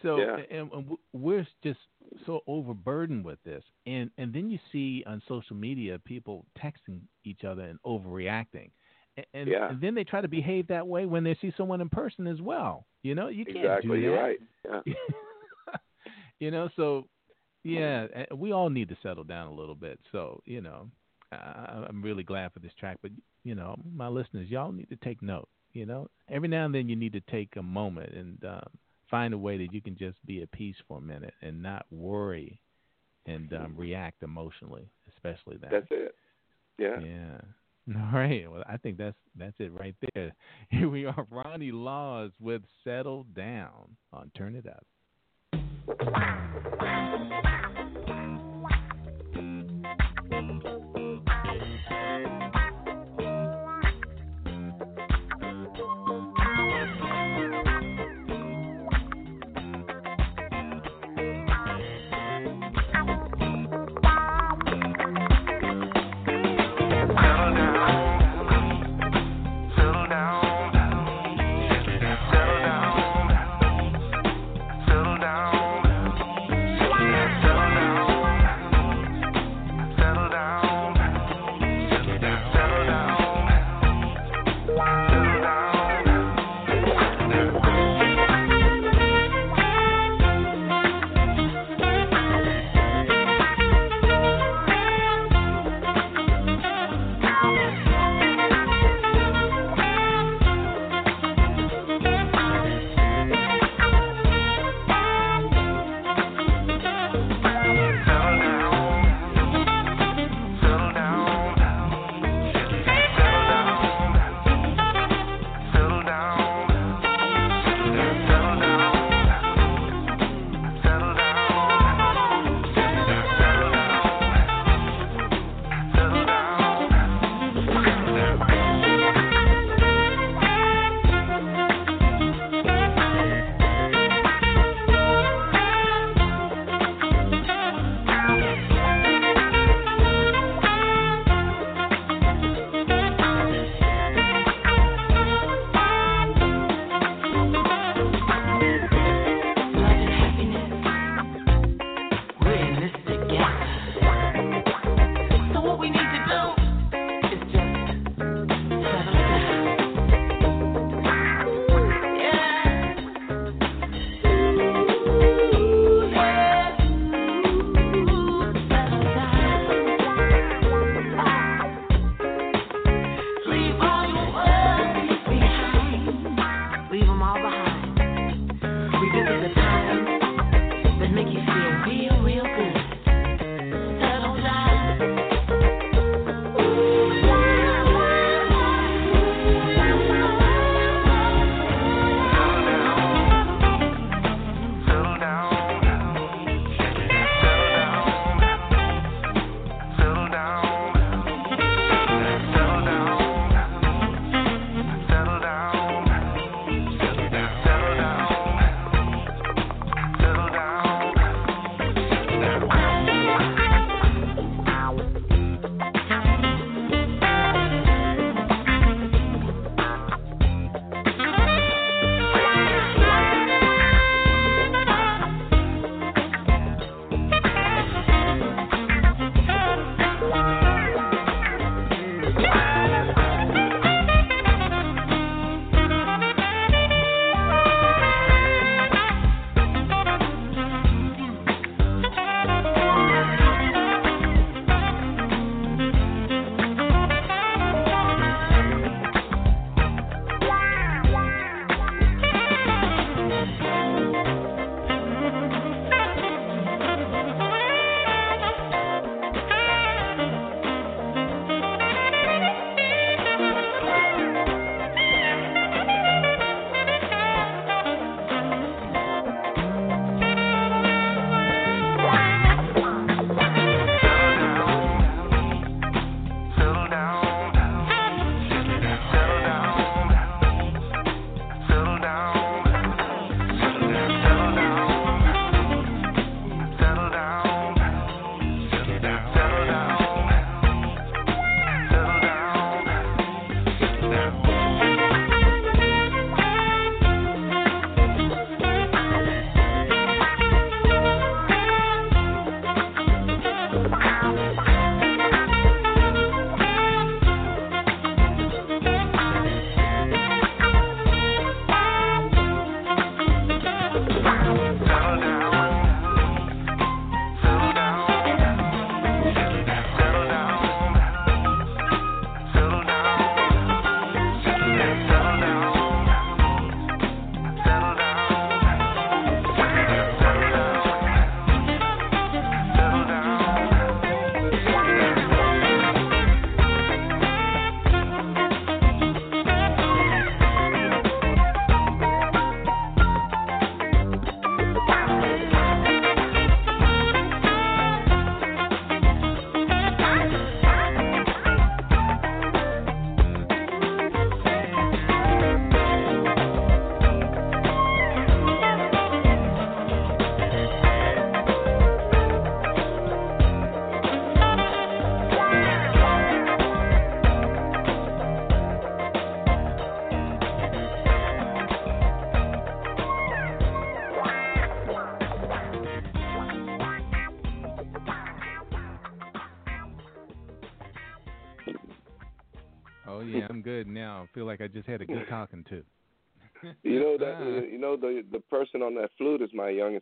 [0.00, 0.36] So yeah.
[0.52, 1.78] and, and we're just
[2.26, 7.44] so overburdened with this, and and then you see on social media people texting each
[7.44, 8.70] other and overreacting,
[9.16, 9.70] and, and, yeah.
[9.70, 12.40] and then they try to behave that way when they see someone in person as
[12.40, 12.86] well.
[13.02, 13.88] You know, you can't exactly.
[13.88, 14.02] do that.
[14.02, 14.38] You're right.
[14.64, 14.94] Yeah.
[16.40, 17.06] you know, so
[17.64, 19.98] yeah, we all need to settle down a little bit.
[20.12, 20.90] So you know,
[21.32, 23.10] I, I'm really glad for this track, but
[23.44, 25.48] you know, my listeners, y'all need to take note.
[25.72, 28.68] You know, every now and then you need to take a moment and um,
[29.10, 31.86] find a way that you can just be at peace for a minute and not
[31.90, 32.60] worry
[33.26, 35.70] and um, react emotionally, especially that.
[35.70, 36.14] That's it.
[36.78, 37.00] Yeah.
[37.00, 37.40] Yeah.
[37.96, 38.50] All right.
[38.50, 40.34] Well, I think that's that's it right there.
[40.70, 44.86] Here we are, Ronnie Laws with "Settle Down" on Turn It Up.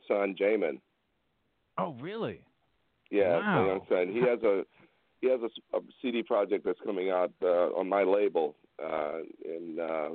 [0.09, 0.81] Son, Jamin.
[1.79, 2.41] Oh, really?
[3.11, 3.61] Yeah, Wow.
[3.63, 4.09] my young son.
[4.13, 4.65] He has a
[5.21, 10.09] he has a CD project that's coming out uh, on my label, uh, and uh,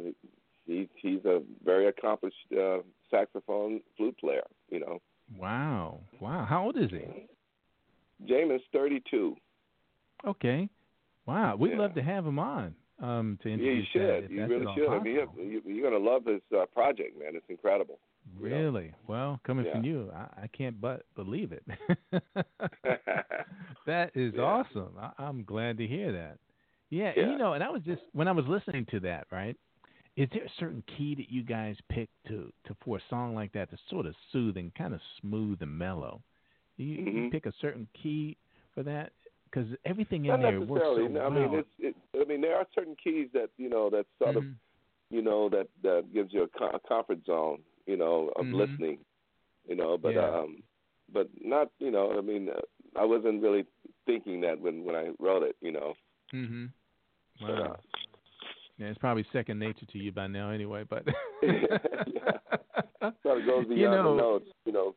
[0.68, 2.80] he he's a very accomplished uh,
[3.10, 4.44] saxophone flute player.
[4.70, 5.02] You know,
[5.38, 6.02] Wow.
[6.20, 6.46] Wow.
[6.48, 7.28] How old is he?
[8.26, 9.36] Jamin's 32.
[10.26, 10.70] Okay.
[11.26, 11.56] Wow.
[11.56, 11.80] We'd Yeah.
[11.80, 12.76] love to have him on.
[13.00, 14.24] Um, to Yeah, introduce you should.
[14.26, 14.88] That, you really should.
[14.89, 17.36] I mean, you, you, you're gonna love his uh, project, man.
[17.36, 17.98] It's incredible.
[18.40, 18.56] You know.
[18.56, 18.94] Really?
[19.08, 21.64] Well, coming from you, I, I can't but believe it.
[23.86, 24.42] that is Yeah.
[24.42, 24.94] awesome.
[25.00, 26.38] I, I'm glad to hear that.
[26.90, 27.32] Yeah, Yeah.
[27.32, 29.56] you know, and I was just when I was listening to that, right?
[30.18, 33.54] Is there a certain key that you guys pick to to for a song like
[33.54, 36.22] that to sort of soothing, kind of smooth and mellow?
[36.78, 37.32] You, you Mhm.
[37.32, 38.38] pick a certain key
[38.74, 39.14] for that
[39.46, 41.08] because everything in Not there works so.
[41.08, 41.60] No, I mean, well.
[41.62, 41.70] it's.
[41.80, 44.56] It, I mean, there are certain keys that you know that sort of Mhm.
[45.10, 47.62] you know that that gives you a, co- a comfort zone.
[47.92, 48.54] You know, of Mhm.
[48.62, 48.98] listening.
[49.70, 50.30] You know, but Yeah.
[50.39, 50.52] um,
[51.16, 51.68] but not.
[51.80, 52.62] You know, I mean, uh,
[52.96, 53.66] I wasn't really
[54.06, 55.56] thinking that when when I wrote it.
[55.62, 55.94] You know.
[56.34, 56.72] Mhm.
[57.42, 57.72] But, Wow.
[57.72, 57.76] uh,
[58.78, 60.84] Yeah, it's probably second nature to you by now, anyway.
[60.94, 61.04] But
[61.44, 62.38] Yeah.
[63.24, 64.50] So it goes beyond you know, the notes.
[64.66, 64.96] You know,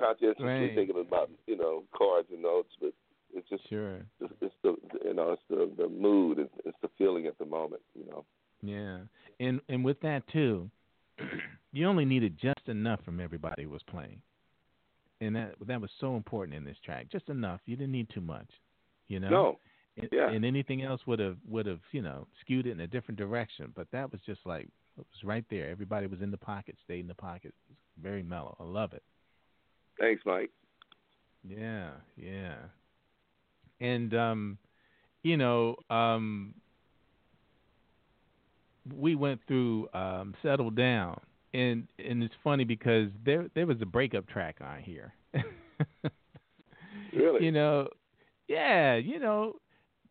[0.00, 0.74] consciously Right.
[0.74, 2.92] thinking about you know chords and notes, but
[3.34, 3.98] it's just sure.
[4.20, 4.72] it's, it's the
[5.04, 7.82] you know it's the the mood, it's, it's the feeling at the moment.
[7.94, 8.24] You know.
[8.62, 8.98] Yeah,
[9.40, 10.70] and and with that too,
[11.72, 14.20] you only needed just enough from everybody who was playing,
[15.20, 17.06] and that that was so important in this track.
[17.10, 17.60] Just enough.
[17.66, 18.48] You didn't need too much.
[19.08, 19.28] You know.
[19.28, 19.58] No.
[19.98, 20.30] And, yeah.
[20.30, 23.72] and anything else would have would have you know skewed it in a different direction.
[23.74, 25.70] But that was just like it was right there.
[25.70, 27.54] Everybody was in the pocket, stayed in the pocket.
[27.68, 28.56] It was very mellow.
[28.60, 29.02] I love it.
[29.98, 30.50] Thanks, Mike.
[31.46, 32.56] Yeah, yeah.
[33.80, 34.58] And um
[35.22, 36.54] you know, um
[38.94, 41.20] we went through um Settle Down
[41.54, 45.14] and and it's funny because there there was a breakup track on here.
[47.12, 47.40] Really?
[47.40, 47.88] You know,
[48.48, 49.54] yeah, you know,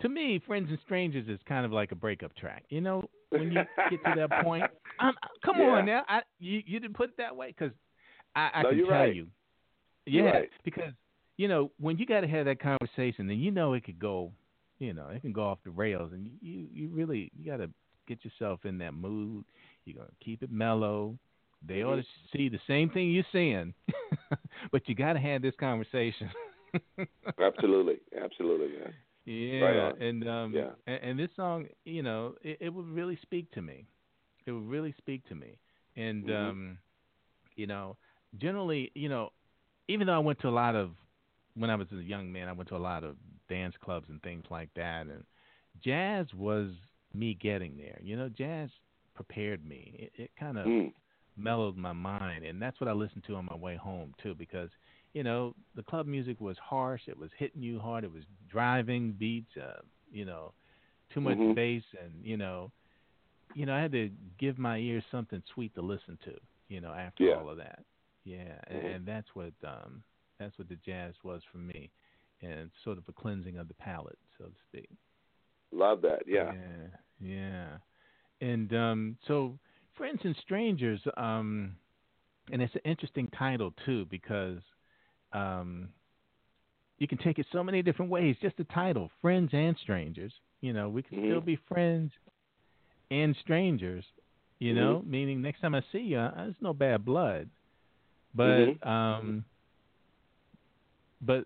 [0.02, 2.64] to me, Friends and Strangers is kind of like a breakup track.
[2.70, 4.70] You know, when you get to that point,
[5.00, 5.14] um,
[5.44, 5.70] come Yeah.
[5.70, 7.74] on now, I you you didn't put it that way because
[8.36, 9.16] I, I No, can tell right.
[9.16, 9.28] you,
[10.06, 10.50] yeah, right.
[10.64, 10.94] because
[11.38, 14.32] you know when you got to have that conversation, then you know it could go,
[14.80, 17.70] you know, it can go off the rails, and you you really you got to
[18.08, 19.46] get yourself in that mood.
[19.86, 21.18] You're gonna keep it mellow.
[21.66, 22.36] They ought to Mm-hmm.
[22.36, 23.74] see the same thing you're seeing,
[24.72, 26.30] but you got to have this conversation.
[27.40, 28.94] Absolutely, absolutely, man.
[29.26, 30.72] Yeah, Right and um, Yeah.
[30.88, 33.86] and, and this song, you know, it, it would really speak to me.
[34.46, 35.58] It would really speak to me,
[35.96, 36.30] and Mhm.
[36.30, 36.78] um,
[37.56, 37.98] you know,
[38.38, 39.30] generally, you know,
[39.88, 40.92] even though I went to a lot of
[41.56, 43.16] when I was a young man, I went to a lot of
[43.50, 45.24] dance clubs and things like that, and
[45.84, 46.72] jazz was
[47.18, 48.00] me getting there.
[48.02, 48.70] You know, jazz
[49.16, 50.10] prepared me.
[50.16, 50.92] It, it kind of Mm.
[51.38, 54.70] mellowed my mind and that's what I listened to on my way home too because
[55.14, 59.12] you know the club music was harsh it was hitting you hard it was driving
[59.12, 60.54] beats uh you know
[61.14, 61.54] too much Mhm.
[61.54, 62.72] bass and you know
[63.54, 64.10] you know I had to
[64.40, 66.34] give my ears something sweet to listen to
[66.70, 67.36] you know after Yeah.
[67.36, 67.84] all of that
[68.24, 68.96] yeah and, Mhm.
[68.96, 70.04] and that's what um
[70.40, 71.92] that's what the jazz was for me
[72.42, 74.90] and sort of a cleansing of the palate so to speak
[75.72, 76.24] Love that.
[76.28, 76.52] Yeah.
[76.52, 76.88] yeah,
[77.20, 77.78] yeah.
[78.42, 79.58] And um, so,
[79.96, 81.76] Friends and Strangers, um,
[82.52, 84.60] and it's an interesting title too because
[85.34, 85.90] um,
[87.00, 88.36] you can take it so many different ways.
[88.42, 90.34] Just the title, Friends and Strangers.
[90.62, 91.46] You know, we can still Mhm.
[91.46, 92.12] be friends
[93.12, 94.06] and strangers.
[94.60, 97.50] You know, meaning next time I see you, uh, there's no bad blood.
[98.34, 98.88] But Mhm.
[98.88, 99.46] um,
[101.22, 101.46] but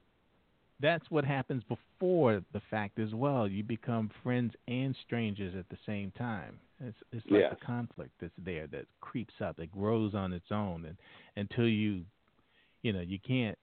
[0.82, 3.48] that's what happens before the fact as well.
[3.48, 6.60] You become friends and strangers at the same time.
[6.80, 7.56] It's it's like Yes.
[7.60, 10.98] the conflict that's there that creeps up, that grows on its own, and
[11.36, 12.04] until you,
[12.84, 13.58] you know, you can't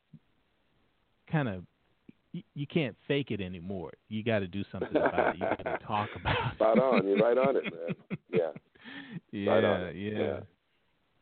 [1.31, 1.63] kind of
[2.33, 3.93] you, you can't fake it anymore.
[4.09, 5.37] You got to do something about it.
[5.37, 6.55] You got to talk about it.
[6.57, 7.07] Spot on.
[7.07, 8.19] You're right on it, man.
[8.33, 8.51] Yeah.
[9.33, 9.97] yeah, Right on it.
[9.97, 10.41] yeah, Yeah.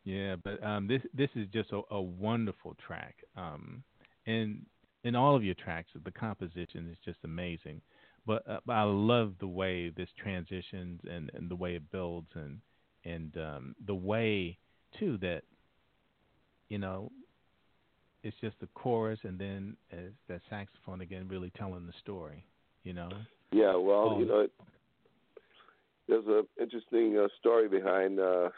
[0.04, 0.36] yeah.
[0.42, 3.14] But um, this this is just a, a wonderful track.
[3.36, 3.84] Um,
[4.26, 4.66] and
[5.04, 7.80] in all of your tracks, the composition is just amazing.
[8.26, 12.28] But, uh, but I love the way this transitions and, and the way it builds
[12.34, 12.58] and
[13.06, 14.56] and um, the way
[14.98, 15.42] too that
[16.70, 17.12] you know
[18.22, 22.46] it's just the chorus and then as that saxophone again really telling the story.
[22.82, 23.10] You know.
[23.52, 24.18] Yeah, well, Oh.
[24.18, 24.52] you know, it,
[26.08, 28.48] there's a interesting uh, story behind uh,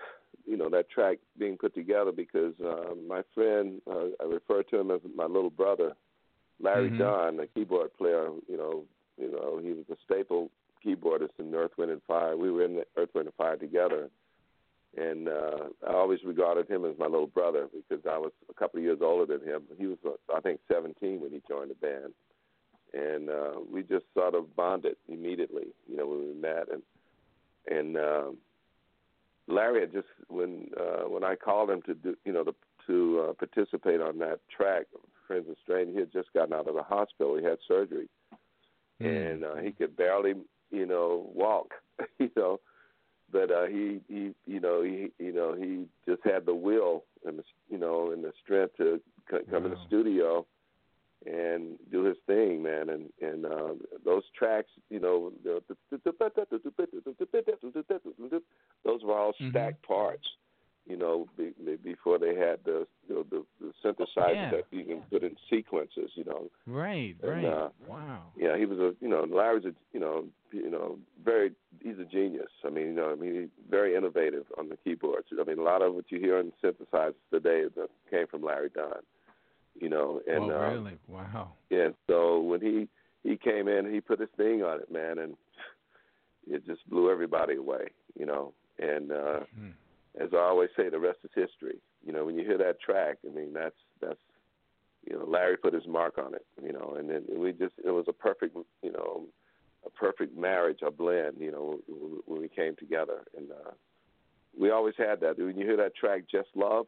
[0.47, 4.78] you know that track being put together because uh, my friend, uh, I refer to
[4.78, 5.92] him as my little brother,
[6.61, 6.98] Larry Mhm.
[6.98, 8.30] Dunn, a keyboard player.
[8.48, 8.86] You know,
[9.18, 10.50] you know, he was a staple
[10.84, 12.36] keyboardist in Earth, Wind and Fire.
[12.36, 14.11] We were in Earth, Wind and Fire together,
[14.96, 18.78] and uh, I always regarded him as my little brother because I was a couple
[18.78, 19.64] of years older than him.
[19.78, 22.14] He was, uh, I think, 17 when he joined the band,
[22.94, 25.68] and uh, we just sort of bonded immediately.
[25.88, 26.82] You know, when we met, and
[27.68, 28.38] and um,
[29.48, 32.54] Larry had just when uh, when I called him to do, you know, to
[32.86, 34.86] to uh, participate on that track,
[35.27, 35.93] Friends and Strange.
[35.93, 37.37] He had just gotten out of the hospital.
[37.37, 38.09] He had surgery,
[39.03, 39.33] mm.
[39.33, 40.35] and uh, he could barely,
[40.70, 41.74] you know, walk.
[42.18, 42.61] you know,
[43.33, 47.39] but uh, he he you know he you know he just had the will and
[47.39, 49.01] the you know and the strength to
[49.31, 49.70] c- come wow.
[49.70, 50.47] in the studio
[51.24, 52.89] and do his thing, man.
[52.89, 53.74] And and uh,
[54.05, 55.33] those tracks, you know,
[58.85, 59.93] those were all stacked mm-hmm.
[59.93, 60.27] parts
[60.87, 64.51] you know, be, before they had the you know, the, the synthesizer yeah.
[64.51, 66.49] that you can put in sequences, you know.
[66.66, 67.45] Right, and, right.
[67.45, 68.22] Uh, wow.
[68.37, 72.05] Yeah, he was a you know Larry's a you know you know very he's a
[72.05, 72.51] genius.
[72.64, 75.26] I mean you know I mean he's very innovative on the keyboards.
[75.39, 78.70] I mean a lot of what you hear on synthesizers today that came from Larry
[78.74, 79.03] Dunn.
[79.78, 80.99] You know, and oh, um, really?
[81.09, 81.53] Wow.
[81.68, 81.89] Yeah.
[82.07, 82.89] So when he
[83.28, 85.37] he came in, he put his thing on it, man, and
[86.49, 87.89] it just blew everybody away.
[88.18, 89.11] You know, and.
[89.11, 89.70] uh hmm
[90.20, 91.78] as I always say, the rest is history.
[92.04, 94.20] You know, when you hear that track, I mean, that's that's
[95.08, 96.46] you know, Larry put his mark on it.
[96.62, 99.24] You know, and then we just it was a perfect, you know,
[99.84, 101.36] a perfect marriage, a blend.
[101.38, 101.78] You know,
[102.26, 103.70] when we came together, and uh,
[104.58, 105.38] we always had that.
[105.38, 106.86] When you hear that track, "Just Love,"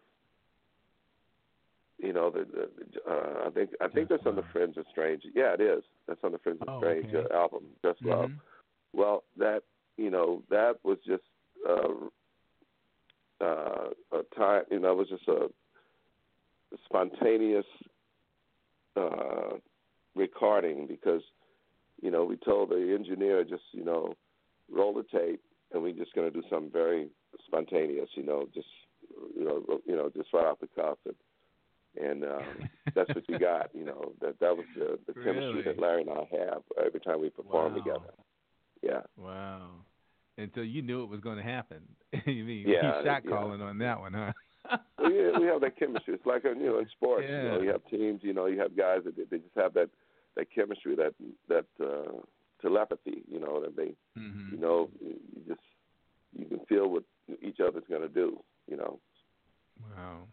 [1.98, 4.84] you know, the, the uh, I think I think Just that's on the Friends of
[4.90, 5.22] Strange.
[5.34, 5.82] Yeah, it is.
[6.06, 7.28] That's on the Friends of oh, Strange okay.
[7.30, 8.10] uh, album, "Just mm-hmm.
[8.10, 8.30] Love."
[8.92, 9.62] Well, that
[9.96, 11.24] you know, that was just
[11.68, 12.08] uh,
[13.40, 15.48] uh, a time, you know, it was just a
[16.86, 17.66] spontaneous
[18.96, 19.56] uh,
[20.14, 21.22] recording because,
[22.02, 24.14] you know, we told the engineer just, you know,
[24.70, 25.40] roll the tape
[25.72, 27.08] and we're just going to do something very
[27.46, 28.66] spontaneous, you know, just,
[29.36, 31.14] you know, you know, just right off the cuff and.
[32.00, 32.58] And um,
[32.94, 34.12] that's what you got, you know.
[34.20, 35.62] That that was the, the chemistry Really?
[35.62, 37.78] that Larry and I have every time we perform Wow.
[37.78, 38.14] together.
[38.82, 39.00] Yeah.
[39.16, 39.70] Wow.
[40.54, 41.82] So you knew it was going to happen.
[42.26, 43.30] you mean Yeah, he shot yeah.
[43.30, 44.32] calling on that one, huh?
[44.98, 46.14] well, yeah, we have that chemistry.
[46.14, 47.28] It's like uh, you know in sports.
[47.34, 48.20] You know, you have teams.
[48.22, 49.90] You know, you have guys that they just have that
[50.36, 51.14] that chemistry, that
[51.48, 52.20] that uh,
[52.62, 53.22] telepathy.
[53.30, 55.16] You know, that they, hmm you know, you
[55.48, 55.60] just
[56.36, 57.04] you can feel what
[57.42, 58.42] each other's going to do.
[58.68, 59.00] You know.
[59.96, 60.28] Wow.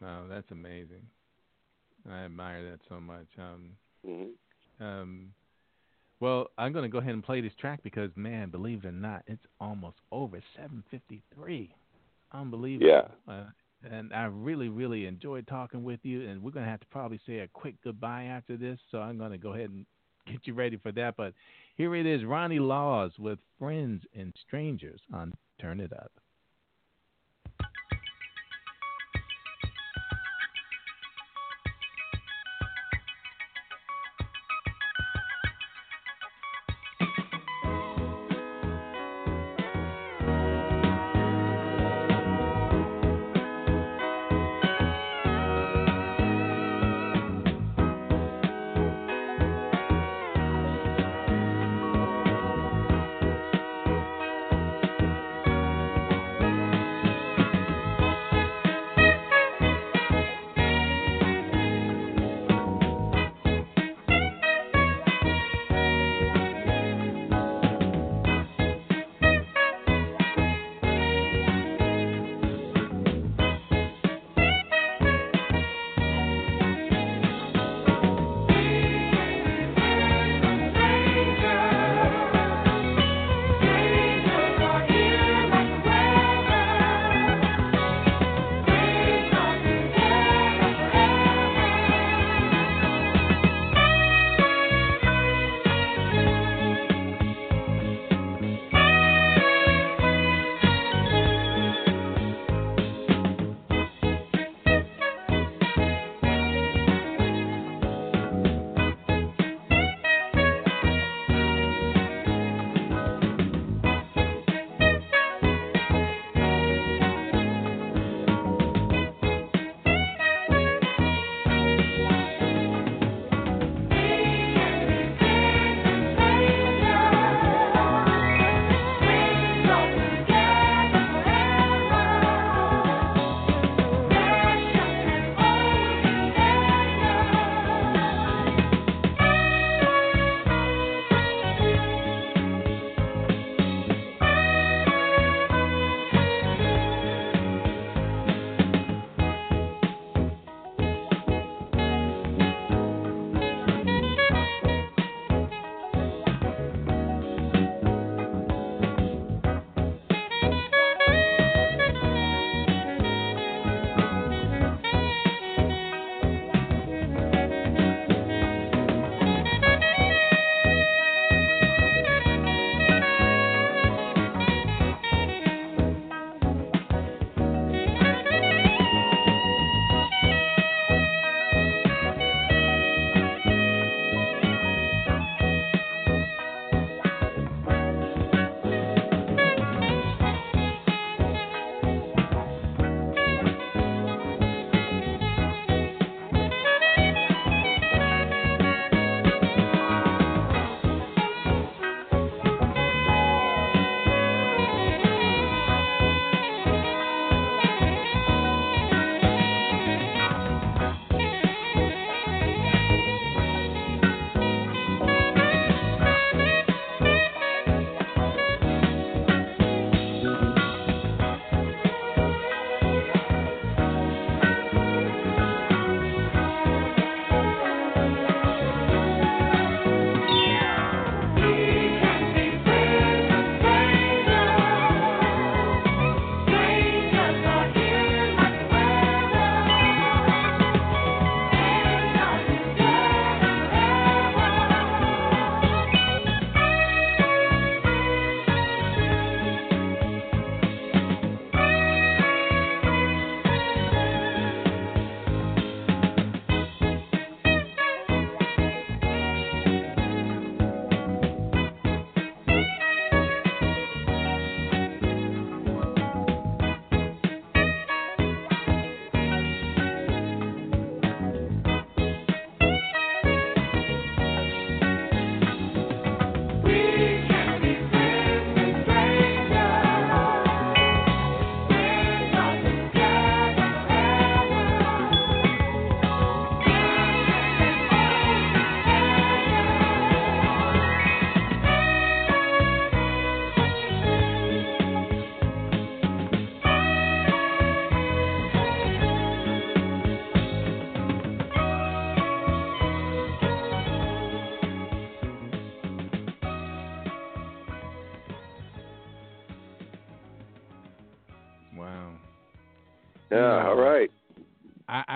[0.00, 1.06] Wow, that's amazing.
[2.10, 3.26] I admire that so much.
[3.38, 4.30] Um, hmm
[4.80, 5.32] um,
[6.20, 8.92] well, I'm going to go ahead and play this track because, man, believe it or
[8.92, 11.70] not, it's almost over 7:53.
[12.32, 12.86] Unbelievable.
[12.86, 13.32] Yeah.
[13.32, 13.46] Uh,
[13.90, 16.28] and I really, really enjoyed talking with you.
[16.28, 18.78] And we're going to have to probably say a quick goodbye after this.
[18.90, 19.86] So I'm going to go ahead and
[20.26, 21.16] get you ready for that.
[21.16, 21.32] But
[21.76, 26.12] here it is, Ronnie Laws with Friends and Strangers on Turn It Up.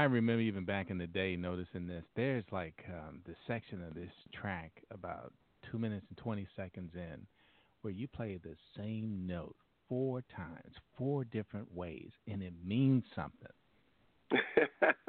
[0.04, 2.04] Remember even back in the day noticing this.
[2.16, 5.32] There's like um, the section of this track about
[5.70, 7.26] two minutes and twenty seconds in,
[7.82, 9.56] where you play the same note
[9.88, 13.48] four times, four different ways, and it means something.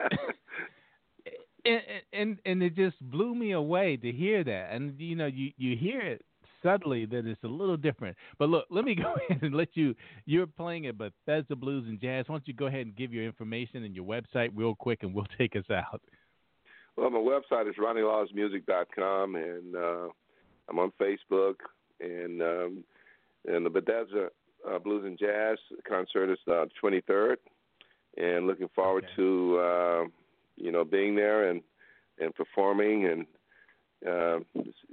[1.66, 1.82] and,
[2.14, 4.70] and and it just blew me away to hear that.
[4.72, 6.26] And you know, you you hear it
[6.66, 8.18] subtly that it's a little different.
[8.40, 9.96] But look, let me go ahead and let you.
[10.26, 12.26] You're playing at Bethesda Blues and Jazz.
[12.28, 15.14] Why don't you go ahead and give your information and your website real quick, and
[15.14, 16.02] we'll take us out.
[16.98, 20.08] Well, my website is RonnieLawsMusic.com, and uh,
[20.70, 21.56] I'm on Facebook.
[22.02, 22.84] And um,
[23.48, 24.30] and the Bethesda
[24.70, 25.58] uh, Blues and Jazz
[25.88, 27.36] concert is uh, 23rd,
[28.18, 29.14] and looking forward Okay.
[29.16, 30.04] to uh,
[30.58, 31.62] you know being there and
[32.20, 33.26] and performing, and
[34.06, 34.40] uh,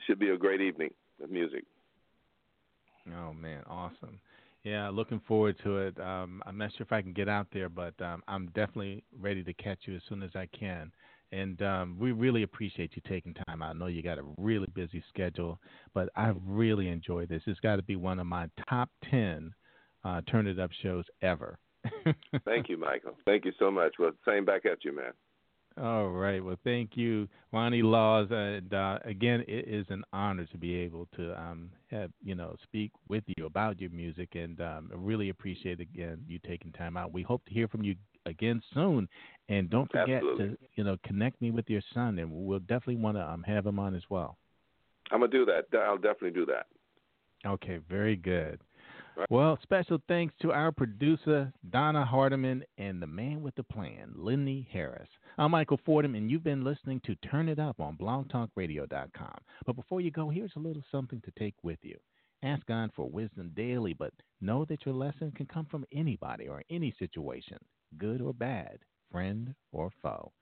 [0.06, 0.90] should be a great evening
[1.22, 1.64] of music.
[3.08, 4.20] Oh man, awesome.
[4.64, 6.00] Yeah, looking forward to it.
[6.00, 9.42] Um, I'm not sure if I can get out there, but um, I'm definitely ready
[9.42, 10.92] to catch you as soon as I can.
[11.32, 13.62] And um, we really appreciate you taking time.
[13.62, 15.58] I know you got a really busy schedule,
[15.94, 17.42] but I really enjoyed this.
[17.46, 19.52] It's got to be one of my top 10
[20.04, 21.58] uh, Turn It Up shows ever.
[22.44, 23.16] Thank you, Michael.
[23.24, 23.94] Thank you so much.
[23.98, 25.12] Well, same back at you, man.
[25.80, 26.44] All right.
[26.44, 28.28] Well, thank you, Ronnie Laws.
[28.30, 32.56] And uh, again, it is an honor to be able to um, have you know
[32.62, 36.96] speak with you about your music, and um, I really appreciate again you taking time
[36.96, 37.12] out.
[37.12, 37.94] We hope to hear from you
[38.26, 39.08] again soon,
[39.48, 40.48] and don't forget Absolutely.
[40.50, 43.66] to you know connect me with your son, and we'll definitely want to um, have
[43.66, 44.36] him on as well.
[45.10, 45.66] I'm gonna do that.
[45.78, 46.66] I'll definitely do that.
[47.46, 48.60] Okay, very good.
[49.28, 54.66] Well, special thanks to our producer, Donna Hardiman, and the man with the plan, Lindy
[54.72, 55.08] Harris.
[55.38, 59.38] I'm Michael Fordham, and you've been listening to Turn It Up on blogtalkradio.com.
[59.66, 61.96] But before you go, here's a little something to take with you.
[62.42, 66.62] Ask God for wisdom daily, but know that your lesson can come from anybody or
[66.70, 67.58] any situation,
[67.98, 68.78] good or bad,
[69.10, 70.32] friend or foe.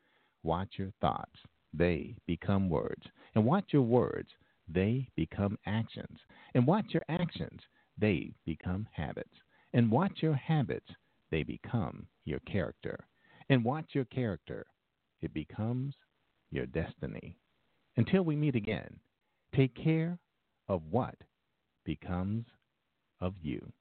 [0.43, 1.39] Watch your thoughts,
[1.75, 3.03] they become words.
[3.35, 4.29] And watch your words,
[4.69, 6.19] they become actions.
[6.55, 7.61] And watch your actions,
[8.01, 9.35] they become habits.
[9.73, 10.91] And watch your habits,
[11.31, 13.07] they become your character.
[13.49, 14.67] And watch your character,
[15.21, 15.95] it becomes
[16.51, 17.37] your destiny.
[17.97, 18.99] Until we meet again,
[19.55, 20.19] take care
[20.69, 21.17] of what
[21.85, 22.47] becomes
[23.21, 23.73] of you.